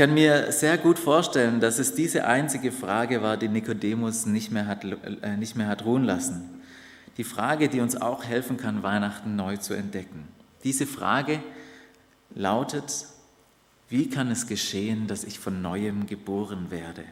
Ich 0.00 0.06
kann 0.06 0.14
mir 0.14 0.50
sehr 0.50 0.78
gut 0.78 0.98
vorstellen, 0.98 1.60
dass 1.60 1.78
es 1.78 1.94
diese 1.94 2.26
einzige 2.26 2.72
Frage 2.72 3.20
war, 3.20 3.36
die 3.36 3.48
Nikodemus 3.48 4.24
nicht 4.24 4.50
mehr 4.50 4.66
hat, 4.66 4.82
äh, 4.82 5.36
nicht 5.36 5.56
mehr 5.56 5.68
hat 5.68 5.84
ruhen 5.84 6.04
lassen. 6.04 6.62
Die 7.18 7.22
Frage, 7.22 7.68
die 7.68 7.80
uns 7.80 8.00
auch 8.00 8.24
helfen 8.24 8.56
kann, 8.56 8.82
Weihnachten 8.82 9.36
neu 9.36 9.58
zu 9.58 9.74
entdecken. 9.74 10.26
Diese 10.64 10.86
Frage, 10.86 11.42
lautet, 12.34 13.08
wie 13.90 14.08
kann 14.08 14.30
es 14.30 14.46
geschehen, 14.46 15.06
dass 15.06 15.22
ich 15.22 15.38
von 15.38 15.60
neuem 15.60 16.06
geboren 16.06 16.70
werde? 16.70 17.04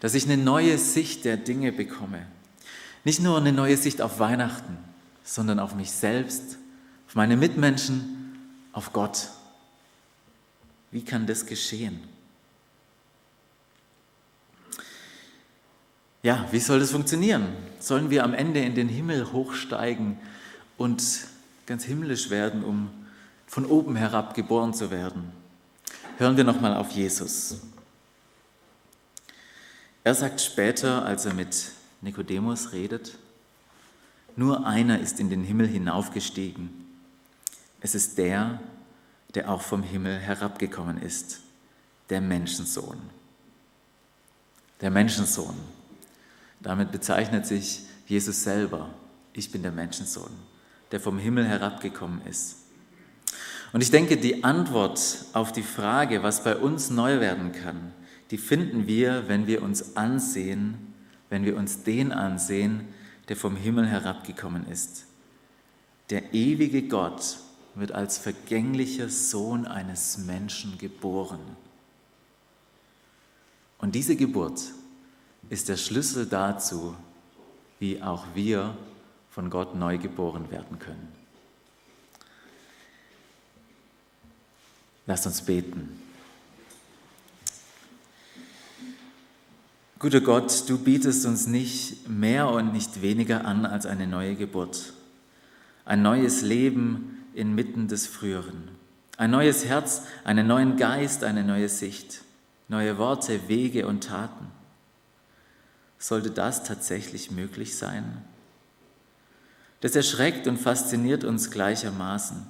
Dass 0.00 0.14
ich 0.14 0.24
eine 0.24 0.42
neue 0.42 0.78
Sicht 0.78 1.26
der 1.26 1.36
Dinge 1.36 1.70
bekomme. 1.70 2.24
Nicht 3.04 3.20
nur 3.20 3.36
eine 3.36 3.52
neue 3.52 3.76
Sicht 3.76 4.00
auf 4.00 4.18
Weihnachten, 4.18 4.78
sondern 5.22 5.58
auf 5.58 5.74
mich 5.74 5.90
selbst, 5.90 6.56
auf 7.08 7.14
meine 7.14 7.36
Mitmenschen, 7.36 8.38
auf 8.72 8.94
Gott. 8.94 9.28
Wie 10.90 11.04
kann 11.04 11.26
das 11.26 11.44
geschehen? 11.44 12.00
Ja, 16.22 16.48
wie 16.50 16.58
soll 16.58 16.80
das 16.80 16.90
funktionieren? 16.90 17.46
Sollen 17.78 18.10
wir 18.10 18.24
am 18.24 18.34
Ende 18.34 18.60
in 18.60 18.74
den 18.74 18.88
Himmel 18.88 19.32
hochsteigen 19.32 20.18
und 20.76 21.02
ganz 21.66 21.84
himmlisch 21.84 22.30
werden, 22.30 22.64
um 22.64 22.90
von 23.46 23.66
oben 23.66 23.96
herab 23.96 24.34
geboren 24.34 24.74
zu 24.74 24.90
werden. 24.90 25.32
Hören 26.18 26.36
wir 26.36 26.44
nochmal 26.44 26.74
auf 26.74 26.90
Jesus. 26.90 27.60
Er 30.04 30.14
sagt 30.14 30.40
später, 30.40 31.04
als 31.04 31.26
er 31.26 31.34
mit 31.34 31.70
Nikodemus 32.00 32.72
redet, 32.72 33.16
nur 34.36 34.66
einer 34.66 35.00
ist 35.00 35.20
in 35.20 35.30
den 35.30 35.44
Himmel 35.44 35.66
hinaufgestiegen. 35.66 36.70
Es 37.80 37.94
ist 37.94 38.18
der, 38.18 38.60
der 39.34 39.50
auch 39.50 39.62
vom 39.62 39.82
Himmel 39.82 40.18
herabgekommen 40.18 41.00
ist, 41.00 41.40
der 42.10 42.20
Menschensohn. 42.20 42.98
Der 44.80 44.90
Menschensohn. 44.90 45.56
Damit 46.60 46.92
bezeichnet 46.92 47.46
sich 47.46 47.82
Jesus 48.06 48.42
selber. 48.42 48.90
Ich 49.32 49.50
bin 49.52 49.62
der 49.62 49.72
Menschensohn, 49.72 50.32
der 50.90 51.00
vom 51.00 51.18
Himmel 51.18 51.46
herabgekommen 51.46 52.22
ist. 52.26 52.56
Und 53.72 53.82
ich 53.82 53.90
denke, 53.90 54.16
die 54.16 54.44
Antwort 54.44 55.26
auf 55.34 55.52
die 55.52 55.62
Frage, 55.62 56.22
was 56.22 56.42
bei 56.42 56.56
uns 56.56 56.90
neu 56.90 57.20
werden 57.20 57.52
kann, 57.52 57.92
die 58.30 58.38
finden 58.38 58.86
wir, 58.86 59.28
wenn 59.28 59.46
wir 59.46 59.62
uns 59.62 59.96
ansehen, 59.96 60.94
wenn 61.28 61.44
wir 61.44 61.56
uns 61.56 61.82
den 61.82 62.12
ansehen, 62.12 62.88
der 63.28 63.36
vom 63.36 63.56
Himmel 63.56 63.86
herabgekommen 63.86 64.66
ist. 64.68 65.04
Der 66.08 66.32
ewige 66.32 66.88
Gott 66.88 67.36
wird 67.78 67.92
als 67.92 68.18
vergänglicher 68.18 69.08
Sohn 69.08 69.66
eines 69.66 70.18
Menschen 70.18 70.78
geboren. 70.78 71.40
Und 73.78 73.94
diese 73.94 74.16
Geburt 74.16 74.60
ist 75.48 75.68
der 75.68 75.76
Schlüssel 75.76 76.26
dazu, 76.26 76.96
wie 77.78 78.02
auch 78.02 78.26
wir 78.34 78.76
von 79.30 79.50
Gott 79.50 79.76
neu 79.76 79.98
geboren 79.98 80.50
werden 80.50 80.78
können. 80.78 81.08
Lasst 85.06 85.26
uns 85.26 85.40
beten. 85.42 86.02
Guter 90.00 90.20
Gott, 90.20 90.68
du 90.68 90.78
bietest 90.78 91.26
uns 91.26 91.46
nicht 91.46 92.08
mehr 92.08 92.48
und 92.50 92.72
nicht 92.72 93.02
weniger 93.02 93.44
an 93.44 93.64
als 93.64 93.86
eine 93.86 94.06
neue 94.06 94.36
Geburt, 94.36 94.92
ein 95.84 96.02
neues 96.02 96.42
Leben 96.42 97.17
inmitten 97.38 97.88
des 97.88 98.06
Früheren, 98.06 98.68
ein 99.16 99.30
neues 99.30 99.64
Herz, 99.64 100.02
einen 100.24 100.46
neuen 100.46 100.76
Geist, 100.76 101.24
eine 101.24 101.44
neue 101.44 101.68
Sicht, 101.68 102.22
neue 102.68 102.98
Worte, 102.98 103.48
Wege 103.48 103.86
und 103.86 104.04
Taten. 104.04 104.46
Sollte 105.98 106.30
das 106.30 106.64
tatsächlich 106.64 107.30
möglich 107.30 107.76
sein? 107.76 108.22
Das 109.80 109.96
erschreckt 109.96 110.46
und 110.46 110.58
fasziniert 110.58 111.24
uns 111.24 111.50
gleichermaßen. 111.50 112.46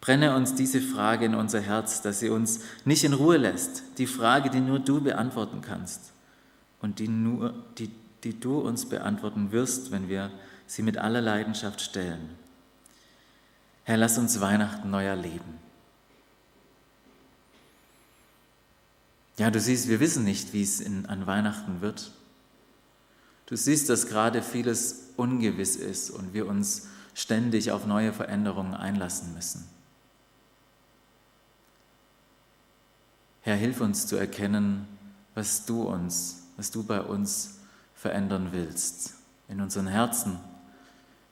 Brenne 0.00 0.36
uns 0.36 0.54
diese 0.54 0.80
Frage 0.80 1.24
in 1.24 1.34
unser 1.34 1.60
Herz, 1.60 2.02
dass 2.02 2.20
sie 2.20 2.28
uns 2.28 2.60
nicht 2.84 3.04
in 3.04 3.14
Ruhe 3.14 3.38
lässt. 3.38 3.82
Die 3.98 4.06
Frage, 4.06 4.50
die 4.50 4.60
nur 4.60 4.78
du 4.78 5.00
beantworten 5.00 5.62
kannst 5.62 6.12
und 6.80 6.98
die, 6.98 7.08
nur, 7.08 7.54
die, 7.78 7.90
die 8.22 8.38
du 8.38 8.58
uns 8.58 8.86
beantworten 8.86 9.52
wirst, 9.52 9.90
wenn 9.90 10.08
wir 10.08 10.30
sie 10.66 10.82
mit 10.82 10.98
aller 10.98 11.20
Leidenschaft 11.20 11.80
stellen. 11.80 12.45
Herr, 13.86 13.96
lass 13.96 14.18
uns 14.18 14.40
Weihnachten 14.40 14.90
neu 14.90 15.04
erleben. 15.04 15.60
Ja, 19.36 19.48
du 19.52 19.60
siehst, 19.60 19.86
wir 19.86 20.00
wissen 20.00 20.24
nicht, 20.24 20.52
wie 20.52 20.62
es 20.62 20.80
in, 20.80 21.06
an 21.06 21.28
Weihnachten 21.28 21.80
wird. 21.82 22.10
Du 23.46 23.54
siehst, 23.54 23.88
dass 23.88 24.08
gerade 24.08 24.42
vieles 24.42 25.10
ungewiss 25.16 25.76
ist 25.76 26.10
und 26.10 26.34
wir 26.34 26.48
uns 26.48 26.88
ständig 27.14 27.70
auf 27.70 27.86
neue 27.86 28.12
Veränderungen 28.12 28.74
einlassen 28.74 29.34
müssen. 29.34 29.64
Herr, 33.42 33.54
hilf 33.54 33.80
uns 33.80 34.08
zu 34.08 34.16
erkennen, 34.16 34.88
was 35.36 35.64
du 35.64 35.84
uns, 35.84 36.42
was 36.56 36.72
du 36.72 36.82
bei 36.82 37.00
uns 37.00 37.60
verändern 37.94 38.48
willst, 38.50 39.14
in 39.46 39.60
unseren 39.60 39.86
Herzen, 39.86 40.40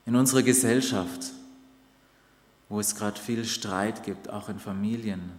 in 0.05 0.15
unserer 0.15 0.41
Gesellschaft, 0.41 1.33
wo 2.69 2.79
es 2.79 2.95
gerade 2.95 3.19
viel 3.19 3.45
Streit 3.45 4.03
gibt, 4.03 4.29
auch 4.29 4.49
in 4.49 4.59
Familien, 4.59 5.31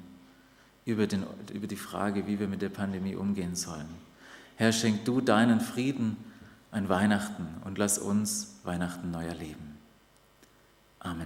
über, 0.84 1.06
den, 1.06 1.24
über 1.52 1.66
die 1.66 1.76
Frage, 1.76 2.26
wie 2.26 2.38
wir 2.38 2.46
mit 2.46 2.62
der 2.62 2.68
Pandemie 2.68 3.16
umgehen 3.16 3.56
sollen. 3.56 3.88
Herr, 4.56 4.72
schenk 4.72 5.04
du 5.04 5.20
deinen 5.20 5.60
Frieden 5.60 6.16
an 6.70 6.88
Weihnachten 6.88 7.46
und 7.64 7.78
lass 7.78 7.98
uns 7.98 8.60
Weihnachten 8.62 9.10
neu 9.10 9.26
erleben. 9.26 9.76
Amen. 11.00 11.24